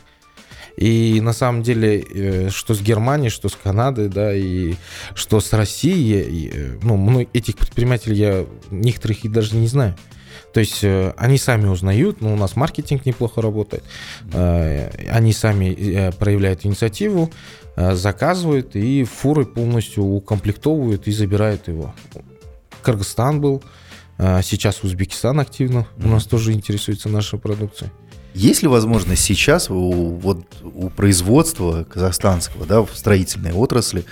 И 0.76 1.20
на 1.22 1.32
самом 1.32 1.62
деле, 1.62 2.00
э, 2.00 2.50
что 2.50 2.74
с 2.74 2.82
Германией, 2.82 3.30
что 3.30 3.48
с 3.48 3.54
Канадой, 3.54 4.08
да, 4.08 4.34
и 4.34 4.74
что 5.14 5.40
с 5.40 5.52
Россией, 5.52 6.22
и, 6.22 6.50
э, 6.52 6.78
ну, 6.82 7.26
этих 7.32 7.56
предпринимателей 7.56 8.16
я 8.16 8.46
некоторых 8.70 9.24
и 9.24 9.28
даже 9.28 9.56
не 9.56 9.68
знаю. 9.68 9.96
То 10.52 10.60
есть 10.60 10.84
э, 10.84 11.12
они 11.16 11.38
сами 11.38 11.66
узнают, 11.66 12.20
но 12.20 12.32
у 12.32 12.36
нас 12.36 12.56
маркетинг 12.56 13.06
неплохо 13.06 13.42
работает. 13.42 13.84
Э, 14.32 14.90
Они 15.10 15.32
сами 15.32 15.66
э, 15.66 16.12
проявляют 16.12 16.64
инициативу, 16.64 17.30
э, 17.76 17.94
заказывают 17.94 18.76
и 18.76 19.04
фуры 19.04 19.44
полностью 19.44 20.04
укомплектовывают 20.04 21.08
и 21.08 21.12
забирают 21.12 21.68
его. 21.68 21.94
Кыргызстан 22.82 23.40
был, 23.40 23.62
э, 24.18 24.40
сейчас 24.42 24.82
Узбекистан 24.82 25.40
активно. 25.40 25.86
У 25.98 26.08
нас 26.08 26.24
тоже 26.24 26.52
интересуется 26.52 27.08
нашей 27.08 27.38
продукцией. 27.38 27.90
Есть 28.36 28.60
ли 28.60 28.68
возможность 28.68 29.22
сейчас 29.22 29.70
у, 29.70 29.90
вот, 29.92 30.46
у 30.62 30.90
производства 30.90 31.84
казахстанского, 31.84 32.66
да, 32.66 32.82
в 32.82 32.90
строительной 32.94 33.52
отрасли 33.52 34.04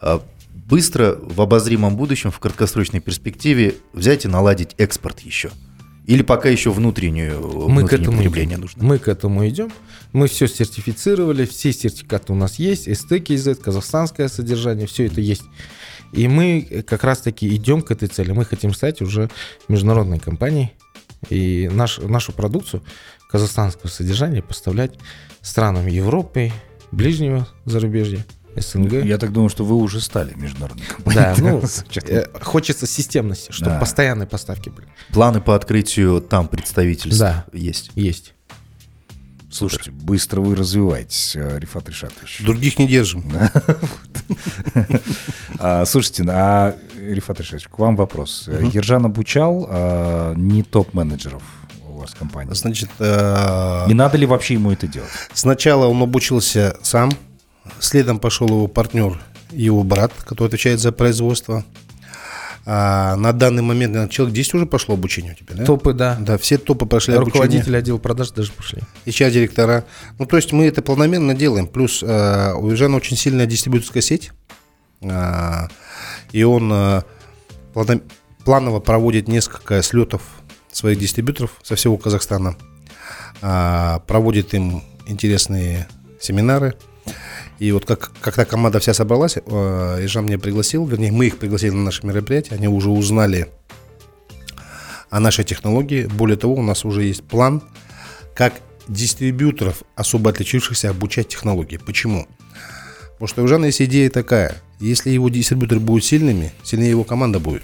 а, 0.00 0.22
быстро 0.54 1.18
в 1.20 1.40
обозримом 1.40 1.96
будущем, 1.96 2.30
в 2.30 2.38
краткосрочной 2.38 3.00
перспективе 3.00 3.74
взять 3.92 4.26
и 4.26 4.28
наладить 4.28 4.76
экспорт 4.78 5.20
еще? 5.20 5.50
Или 6.06 6.22
пока 6.22 6.50
еще 6.50 6.70
внутреннюю, 6.70 7.68
Мы 7.68 7.84
к 7.84 7.92
этому 7.92 8.18
потребление 8.18 8.54
идем. 8.54 8.60
нужно? 8.60 8.84
Мы 8.84 8.98
к 9.00 9.08
этому 9.08 9.48
идем. 9.48 9.72
Мы 10.12 10.28
все 10.28 10.46
сертифицировали, 10.46 11.44
все 11.44 11.72
сертификаты 11.72 12.32
у 12.32 12.36
нас 12.36 12.60
есть, 12.60 12.84
СТКИЗ, 12.94 13.56
казахстанское 13.60 14.28
содержание, 14.28 14.86
все 14.86 15.06
это 15.06 15.20
есть. 15.20 15.42
И 16.12 16.28
мы 16.28 16.84
как 16.86 17.02
раз-таки 17.02 17.52
идем 17.56 17.82
к 17.82 17.90
этой 17.90 18.06
цели. 18.06 18.30
Мы 18.30 18.44
хотим 18.44 18.72
стать 18.72 19.02
уже 19.02 19.30
международной 19.66 20.20
компанией 20.20 20.74
и 21.30 21.68
наш, 21.72 21.98
нашу 21.98 22.32
продукцию 22.32 22.82
казахстанского 23.30 23.88
содержания 23.90 24.42
поставлять 24.42 24.94
странам 25.42 25.86
Европы, 25.86 26.52
ближнего 26.92 27.48
зарубежья, 27.64 28.24
СНГ. 28.56 29.04
Я 29.04 29.18
так 29.18 29.32
думаю, 29.32 29.48
что 29.48 29.64
вы 29.64 29.74
уже 29.74 30.00
стали 30.00 30.32
международной 30.34 30.84
Да, 30.86 30.94
компанией. 31.34 31.40
ну, 31.60 31.62
С 31.66 31.84
учетом- 31.88 32.14
э, 32.14 32.26
хочется 32.40 32.86
системности, 32.86 33.50
чтобы 33.50 33.72
Да. 33.72 33.78
постоянные 33.80 34.28
поставки 34.28 34.68
были. 34.68 34.86
Планы 35.12 35.40
по 35.40 35.56
открытию 35.56 36.20
там 36.20 36.46
представительств 36.46 37.18
Да. 37.18 37.46
есть? 37.52 37.90
Есть. 37.96 38.34
Слушайте, 39.54 39.92
быстро 39.92 40.40
вы 40.40 40.56
развиваетесь, 40.56 41.36
э, 41.36 41.60
Рифат 41.60 41.88
Ришатович. 41.88 42.40
Других 42.40 42.78
не 42.78 42.88
держим. 42.88 43.24
А, 45.58 45.84
Слушайте, 45.84 46.24
а, 46.28 46.74
Рифат 46.98 47.38
Ришатович, 47.38 47.68
к 47.68 47.78
вам 47.78 47.94
вопрос. 47.94 48.48
Ержан 48.48 49.04
обучал 49.04 49.66
а, 49.68 50.34
не 50.34 50.62
топ-менеджеров 50.62 51.42
у 51.88 51.98
вас 51.98 52.10
в 52.10 52.16
компании? 52.16 52.52
Значит, 52.52 52.90
э, 52.98 53.84
Не 53.86 53.94
надо 53.94 54.18
ли 54.18 54.26
вообще 54.26 54.54
ему 54.54 54.72
это 54.72 54.88
делать? 54.88 55.10
сначала 55.32 55.86
он 55.86 56.02
обучился 56.02 56.76
сам, 56.82 57.12
следом 57.78 58.18
пошел 58.18 58.48
его 58.48 58.66
партнер, 58.66 59.20
его 59.50 59.84
брат, 59.84 60.12
который 60.24 60.48
отвечает 60.48 60.80
за 60.80 60.90
производство. 60.90 61.64
А 62.66 63.16
на 63.16 63.32
данный 63.32 63.62
момент, 63.62 64.10
человек 64.10 64.34
10 64.34 64.54
уже 64.54 64.66
пошло 64.66 64.94
обучение 64.94 65.32
у 65.32 65.34
тебя, 65.34 65.54
да? 65.54 65.64
Топы, 65.64 65.92
да. 65.92 66.16
Да, 66.18 66.38
все 66.38 66.56
топы 66.56 66.86
прошли 66.86 67.14
обучение. 67.14 67.42
Руководители 67.42 67.76
отдела 67.76 67.98
продаж 67.98 68.30
даже 68.30 68.52
пошли. 68.52 68.80
HR-директора. 69.04 69.84
Ну, 70.18 70.24
то 70.24 70.36
есть 70.36 70.52
мы 70.52 70.66
это 70.66 70.80
планомерно 70.80 71.34
делаем. 71.34 71.66
Плюс 71.66 72.02
э, 72.02 72.54
у 72.54 72.70
Ержана 72.70 72.96
очень 72.96 73.18
сильная 73.18 73.44
дистрибьюторская 73.44 74.02
сеть. 74.02 74.32
А, 75.02 75.68
и 76.32 76.42
он 76.42 76.72
э, 76.72 77.02
планово 78.44 78.80
проводит 78.80 79.28
несколько 79.28 79.82
слетов 79.82 80.22
своих 80.72 80.98
дистрибьюторов 80.98 81.60
со 81.62 81.76
всего 81.76 81.98
Казахстана. 81.98 82.56
А, 83.42 83.98
проводит 84.06 84.54
им 84.54 84.82
интересные 85.06 85.86
семинары. 86.18 86.74
И 87.58 87.70
вот 87.72 87.84
как, 87.84 88.12
когда 88.20 88.44
команда 88.44 88.80
вся 88.80 88.94
собралась, 88.94 89.36
э, 89.36 89.98
Ержан 90.02 90.26
меня 90.26 90.38
пригласил, 90.38 90.86
вернее, 90.86 91.12
мы 91.12 91.26
их 91.26 91.38
пригласили 91.38 91.70
на 91.70 91.84
наше 91.84 92.06
мероприятие, 92.06 92.56
они 92.56 92.68
уже 92.68 92.90
узнали 92.90 93.48
о 95.10 95.20
нашей 95.20 95.44
технологии. 95.44 96.06
Более 96.06 96.36
того, 96.36 96.54
у 96.54 96.62
нас 96.62 96.84
уже 96.84 97.04
есть 97.04 97.22
план, 97.22 97.62
как 98.34 98.54
дистрибьюторов, 98.88 99.82
особо 99.94 100.30
отличившихся, 100.30 100.90
обучать 100.90 101.28
технологии. 101.28 101.76
Почему? 101.76 102.26
Потому 103.12 103.28
что 103.28 103.42
у 103.42 103.48
Жана 103.48 103.66
есть 103.66 103.80
идея 103.80 104.10
такая. 104.10 104.56
Если 104.80 105.10
его 105.10 105.28
дистрибьюторы 105.28 105.80
будут 105.80 106.04
сильными, 106.04 106.52
сильнее 106.64 106.90
его 106.90 107.04
команда 107.04 107.38
будет. 107.38 107.62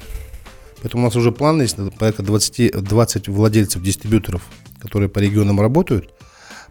Поэтому 0.80 1.02
у 1.02 1.06
нас 1.06 1.16
уже 1.16 1.32
план 1.32 1.60
есть, 1.60 1.76
порядка 1.98 2.22
20, 2.22 2.82
20 2.82 3.28
владельцев 3.28 3.82
дистрибьюторов, 3.82 4.42
которые 4.80 5.08
по 5.08 5.18
регионам 5.18 5.60
работают, 5.60 6.14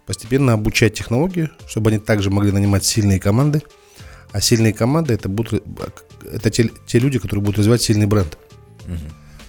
постепенно 0.10 0.54
обучать 0.54 0.96
технологии, 0.96 1.52
чтобы 1.68 1.92
они 1.92 2.00
также 2.00 2.32
могли 2.32 2.52
нанимать 2.52 2.84
сильные 2.84 3.20
команды. 3.20 3.62
А 4.32 4.42
сильные 4.42 4.74
команды 4.74 5.14
это 5.14 5.30
будут 5.30 5.64
это 6.24 6.50
те, 6.50 6.72
те 6.88 6.98
люди, 6.98 7.20
которые 7.20 7.44
будут 7.44 7.60
развивать 7.60 7.84
сильный 7.84 8.08
бренд. 8.08 8.36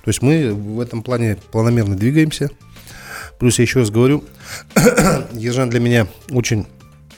То 0.04 0.08
есть 0.08 0.20
мы 0.20 0.52
в 0.52 0.78
этом 0.80 1.02
плане 1.02 1.38
планомерно 1.50 1.96
двигаемся. 1.96 2.50
Плюс 3.38 3.58
я 3.58 3.62
еще 3.62 3.78
раз 3.78 3.88
говорю, 3.88 4.22
Ержан 5.32 5.70
для 5.70 5.80
меня 5.80 6.06
очень 6.28 6.66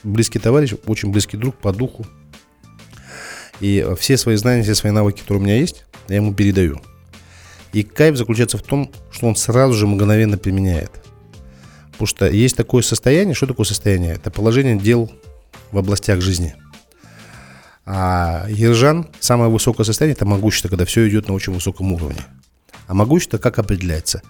близкий 0.03 0.39
товарищ, 0.39 0.75
очень 0.85 1.11
близкий 1.11 1.35
друг 1.35 1.57
по 1.57 1.73
духу. 1.73 2.05
И 3.59 3.85
все 3.99 4.15
свои 4.15 4.37
знания, 4.37 4.63
все 4.63 4.73
свои 4.73 4.93
навыки, 4.93 5.19
которые 5.19 5.41
у 5.41 5.43
меня 5.45 5.57
есть, 5.57 5.83
я 6.07 6.15
ему 6.15 6.33
передаю. 6.33 6.81
И 7.73 7.83
кайф 7.83 8.15
заключается 8.15 8.57
в 8.57 8.63
том, 8.63 8.89
что 9.11 9.27
он 9.27 9.35
сразу 9.35 9.73
же 9.73 9.85
мгновенно 9.85 10.37
применяет. 10.37 11.03
Потому 11.93 12.07
что 12.07 12.29
есть 12.29 12.57
такое 12.57 12.81
состояние, 12.81 13.35
что 13.35 13.47
такое 13.47 13.65
состояние? 13.65 14.15
Это 14.15 14.31
положение 14.31 14.77
дел 14.77 15.11
в 15.71 15.77
областях 15.77 16.21
жизни. 16.21 16.55
А 17.85 18.47
Ержан, 18.49 19.07
самое 19.19 19.49
высокое 19.49 19.85
состояние, 19.85 20.15
это 20.15 20.25
могущество, 20.25 20.69
когда 20.69 20.85
все 20.85 21.07
идет 21.07 21.27
на 21.27 21.33
очень 21.33 21.53
высоком 21.53 21.93
уровне. 21.93 22.21
А 22.87 22.93
могущество 22.93 23.37
как 23.37 23.59
определяется? 23.59 24.21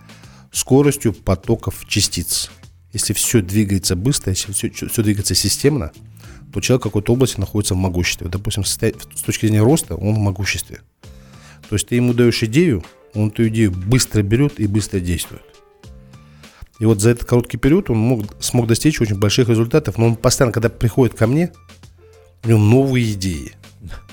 Скоростью 0.52 1.14
потоков 1.14 1.86
частиц. 1.88 2.52
Если 2.92 3.14
все 3.14 3.42
двигается 3.42 3.96
быстро, 3.96 4.32
если 4.32 4.52
все, 4.52 4.70
все 4.70 5.02
двигается 5.02 5.34
системно, 5.34 5.92
то 6.52 6.62
человек 6.62 6.82
в 6.82 6.84
какой-то 6.84 7.14
области 7.14 7.40
находится 7.40 7.74
в 7.74 7.78
могуществе. 7.78 8.28
Допустим, 8.28 8.64
с 8.64 8.78
точки 8.78 9.48
зрения 9.48 9.64
роста 9.64 9.96
он 9.96 10.16
в 10.16 10.20
могуществе. 10.20 10.82
То 11.70 11.76
есть 11.76 11.88
ты 11.88 11.96
ему 11.96 12.14
даешь 12.14 12.44
идею, 12.44 12.84
он 13.16 13.30
эту 13.30 13.48
идею 13.48 13.72
быстро 13.72 14.22
берет 14.22 14.60
и 14.60 14.68
быстро 14.68 15.00
действует. 15.00 15.42
И 16.80 16.86
вот 16.86 17.02
за 17.02 17.12
этот 17.12 17.28
короткий 17.28 17.58
период 17.58 17.90
он 17.90 17.98
мог, 17.98 18.36
смог 18.44 18.68
достичь 18.68 19.00
очень 19.00 19.18
больших 19.18 19.50
результатов, 19.50 19.98
но 19.98 20.08
он 20.08 20.16
постоянно, 20.16 20.52
когда 20.52 20.70
приходит 20.70 21.16
ко 21.16 21.28
мне, 21.28 21.52
у 22.44 22.50
него 22.50 22.60
новые 22.60 23.14
идеи, 23.14 23.54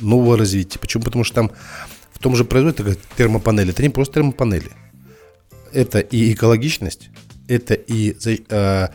нового 0.01 0.37
развития. 0.37 0.79
Почему? 0.79 1.03
Потому 1.03 1.25
что 1.25 1.35
там 1.37 1.51
в 2.12 2.18
том 2.18 2.37
же 2.37 2.44
производстве 2.44 2.96
термопанели, 3.16 3.70
это 3.70 3.83
не 3.83 3.88
просто 3.88 4.14
термопанели. 4.14 4.70
Это 5.73 6.01
и 6.01 6.33
экологичность, 6.33 7.11
это 7.49 7.75
и 7.75 8.14
э, 8.51 8.88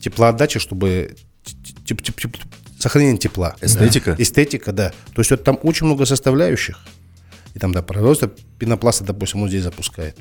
теплоотдача, 0.00 0.58
чтобы 0.58 1.16
т- 1.42 1.52
т- 1.86 1.94
т- 1.94 2.12
т- 2.12 2.28
т- 2.28 2.38
сохранение 2.78 3.16
тепла. 3.16 3.56
Эстетика? 3.60 4.14
Да. 4.16 4.22
Эстетика, 4.22 4.72
да. 4.72 4.90
То 5.14 5.20
есть 5.20 5.30
вот 5.30 5.42
там 5.42 5.58
очень 5.62 5.86
много 5.86 6.04
составляющих. 6.04 6.84
И 7.54 7.58
там, 7.58 7.72
да, 7.72 7.82
производство 7.82 8.30
пенопласта, 8.58 9.04
допустим, 9.04 9.42
он 9.42 9.48
здесь 9.48 9.62
запускает. 9.62 10.18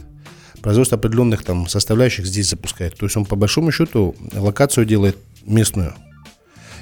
Производство 0.65 0.97
определенных 0.97 1.43
там 1.43 1.67
составляющих 1.67 2.25
здесь 2.25 2.49
запускает. 2.49 2.97
То 2.97 3.05
есть 3.05 3.15
он 3.15 3.25
по 3.25 3.35
большому 3.35 3.71
счету 3.71 4.15
локацию 4.33 4.83
делает 4.87 5.15
местную. 5.45 5.93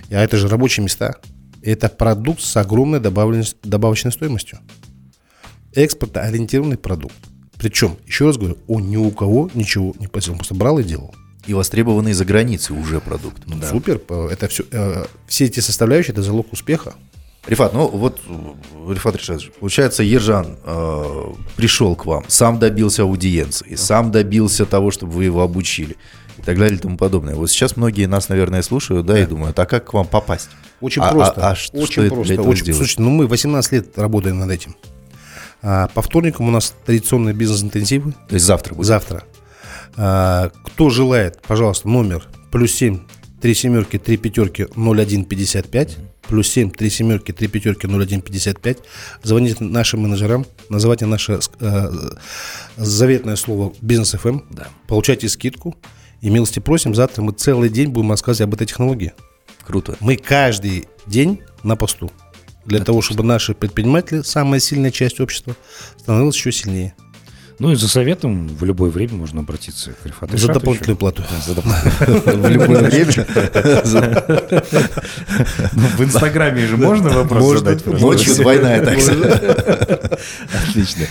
А 0.10 0.24
это 0.24 0.38
же 0.38 0.48
рабочие 0.48 0.86
места. 0.86 1.16
Это 1.62 1.90
продукт 1.90 2.40
с 2.40 2.56
огромной 2.56 3.02
добавленной- 3.02 3.58
добавочной 3.62 4.14
стоимостью. 4.14 4.60
Экспортоориентированный 5.74 6.78
продукт. 6.78 7.14
Причем, 7.58 7.98
еще 8.08 8.26
раз 8.26 8.38
говорю, 8.38 8.58
он 8.70 8.90
ни 8.90 8.96
у 8.96 9.12
кого 9.12 9.50
ничего 9.54 9.94
не 10.00 10.08
просил. 10.08 10.32
Он 10.32 10.38
просто 10.38 10.56
брал 10.56 10.80
и 10.80 10.84
делал. 10.86 11.14
И 11.46 11.54
востребованный 11.54 12.14
за 12.14 12.24
границей 12.24 12.80
уже 12.80 13.02
продукт. 13.02 13.44
Да. 13.48 13.70
Супер. 13.70 14.00
Это 14.32 14.48
все, 14.48 14.64
э, 14.72 15.04
все 15.28 15.44
эти 15.44 15.60
составляющие, 15.60 16.14
это 16.14 16.22
залог 16.22 16.54
успеха. 16.54 16.94
Рифат, 17.46 17.74
ну 17.74 17.88
вот, 17.88 18.22
Рифат 18.90 19.18
Решатович, 19.18 19.52
получается, 19.60 20.02
Ержан 20.02 20.58
э, 20.64 21.24
пришел 21.58 21.96
к 21.96 22.06
вам, 22.06 22.24
сам 22.30 22.58
добился 22.58 23.02
аудиенции, 23.04 23.76
сам 23.76 24.12
добился 24.12 24.66
того, 24.66 24.92
чтобы 24.92 25.12
вы 25.12 25.26
его 25.26 25.42
обучили 25.42 25.98
и 26.38 26.42
так 26.42 26.58
далее 26.58 26.78
и 26.78 26.82
тому 26.82 26.98
подобное. 26.98 27.36
Вот 27.36 27.52
сейчас 27.52 27.76
многие 27.76 28.06
нас, 28.06 28.30
наверное, 28.30 28.62
слушают, 28.62 29.06
да, 29.06 29.20
и 29.20 29.26
думают, 29.26 29.60
а 29.60 29.66
как 29.66 29.86
к 29.90 29.94
вам 29.94 30.08
попасть? 30.08 30.50
Очень 30.80 31.02
А- 31.02 31.12
просто. 31.12 31.46
а- 31.48 31.52
а 31.52 31.56
что- 31.56 31.78
очень 31.78 31.92
что 31.92 32.04
это 32.04 32.16
просто. 32.16 32.34
этого 32.34 32.48
очень, 32.50 32.74
слушайте, 32.74 33.02
ну 33.02 33.10
мы 33.10 33.28
18 33.28 33.72
лет 33.74 33.98
работаем 33.98 34.40
над 34.40 34.50
этим. 34.50 34.76
А, 35.62 35.88
по 35.94 36.02
вторникам 36.02 36.48
у 36.48 36.52
нас 36.52 36.74
традиционные 36.86 37.34
бизнес-интенсивы. 37.34 38.14
То 38.28 38.36
есть 38.36 38.46
завтра 38.46 38.76
будет. 38.76 38.88
Завтра. 38.88 39.24
А, 39.96 40.50
кто 40.66 40.90
желает, 40.90 41.42
пожалуйста, 41.48 41.88
номер 41.88 42.28
плюс 42.52 42.72
7, 42.74 43.00
3 43.42 43.54
семерки, 43.54 43.98
3 43.98 44.18
пятерки, 44.18 44.68
0155. 44.76 45.98
Плюс 46.34 46.48
7, 46.48 46.72
3 46.72 46.90
семерки, 46.90 47.32
3 47.32 47.48
пятерки, 47.48 47.86
0155. 47.86 48.78
Звоните 49.22 49.64
нашим 49.64 50.00
менеджерам, 50.02 50.48
называйте 50.68 51.06
наше 51.06 51.40
э, 51.60 51.90
заветное 52.76 53.36
слово 53.36 53.72
бизнес 53.82 54.16
FM. 54.16 54.42
Да. 54.50 54.68
Получайте 54.88 55.30
скидку. 55.30 55.76
И 56.22 56.32
милости 56.32 56.58
просим, 56.58 56.96
завтра 56.96 57.22
мы 57.22 57.34
целый 57.34 57.70
день 57.70 57.90
будем 57.90 58.10
рассказывать 58.10 58.48
об 58.48 58.56
этой 58.56 58.66
технологии. 58.66 59.14
Круто. 59.64 59.96
Мы 60.00 60.16
каждый 60.18 60.88
день 61.06 61.42
на 61.62 61.76
посту. 61.76 62.12
Для 62.66 62.84
того, 62.84 63.04
чтобы 63.04 63.22
наши 63.22 63.54
предприниматели, 63.54 64.24
самая 64.24 64.60
сильная 64.60 64.90
часть 64.90 65.20
общества, 65.20 65.56
становилась 66.00 66.36
еще 66.36 66.52
сильнее. 66.52 66.96
Ну 67.60 67.72
и 67.72 67.76
за 67.76 67.88
советом 67.88 68.48
в 68.48 68.64
любое 68.64 68.90
время 68.90 69.14
можно 69.14 69.42
обратиться 69.42 69.92
к 69.92 70.06
Рифату 70.06 70.38
За 70.38 70.52
дополнительную 70.52 70.98
плату. 70.98 71.24
Да, 71.30 71.42
за 71.46 71.56
дополнительную. 71.56 72.42
В 72.42 72.50
любое 72.50 72.84
время. 72.84 73.28
Ну, 75.74 75.88
В 75.88 76.04
Инстаграме 76.04 76.66
же 76.68 76.78
можно 76.78 77.10
вопрос 77.10 77.60
задать? 77.60 77.86
Ночью 77.86 78.36
двойная 78.36 78.84
такса. 78.84 80.20
Отлично. 80.68 81.06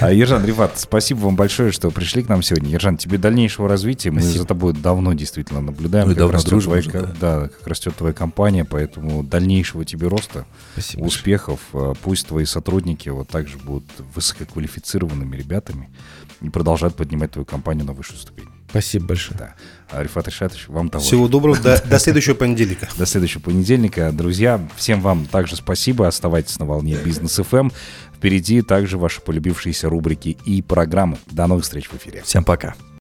А, 0.00 0.12
Ержан, 0.12 0.44
Рифат, 0.44 0.78
спасибо 0.78 1.20
вам 1.20 1.36
большое, 1.36 1.72
что 1.72 1.90
пришли 1.90 2.22
к 2.22 2.28
нам 2.28 2.42
сегодня. 2.42 2.70
Ержан, 2.70 2.96
тебе 2.96 3.18
дальнейшего 3.18 3.68
развития. 3.68 4.10
Мы 4.10 4.20
за 4.20 4.44
тобой 4.44 4.72
давно 4.72 5.14
действительно 5.14 5.60
наблюдаем. 5.60 6.08
Мы 6.08 6.14
как 6.14 6.18
давно 6.18 6.42
дружим 6.42 6.74
Да, 7.20 7.48
как 7.48 7.66
растет 7.66 7.94
твоя 7.96 8.12
компания, 8.12 8.64
поэтому 8.64 9.22
дальнейшего 9.22 9.84
тебе 9.84 10.08
роста, 10.08 10.46
успехов. 10.96 11.60
А, 11.72 11.94
Пусть 12.02 12.26
твои 12.26 12.44
сотрудники 12.44 13.08
вот 13.08 13.28
также 13.28 13.56
будут 13.58 13.84
высококвалифицированными 14.14 15.36
ребятами 15.36 15.83
и 16.40 16.50
продолжают 16.50 16.96
поднимать 16.96 17.32
твою 17.32 17.46
компанию 17.46 17.84
на 17.84 17.92
высшую 17.92 18.18
ступень. 18.18 18.48
Спасибо 18.68 19.06
большое. 19.06 19.38
Да. 19.38 19.54
А, 19.90 20.02
Рифат 20.02 20.26
Ишатович, 20.26 20.66
вам 20.66 20.88
того 20.88 21.00
же. 21.00 21.06
Всего 21.06 21.28
доброго. 21.28 21.56
До, 21.56 21.80
до 21.86 21.98
следующего 22.00 22.34
понедельника. 22.34 22.88
До 22.98 23.06
следующего 23.06 23.40
понедельника. 23.40 24.10
Друзья, 24.10 24.60
всем 24.74 25.00
вам 25.00 25.26
также 25.26 25.54
спасибо. 25.54 26.08
Оставайтесь 26.08 26.58
на 26.58 26.64
волне 26.64 26.96
Бизнес 27.04 27.36
ФМ. 27.36 27.70
Впереди 28.16 28.62
также 28.62 28.98
ваши 28.98 29.20
полюбившиеся 29.20 29.88
рубрики 29.88 30.36
и 30.44 30.60
программы. 30.60 31.18
До 31.30 31.46
новых 31.46 31.64
встреч 31.64 31.88
в 31.88 31.96
эфире. 31.96 32.22
Всем 32.24 32.42
пока. 32.42 32.74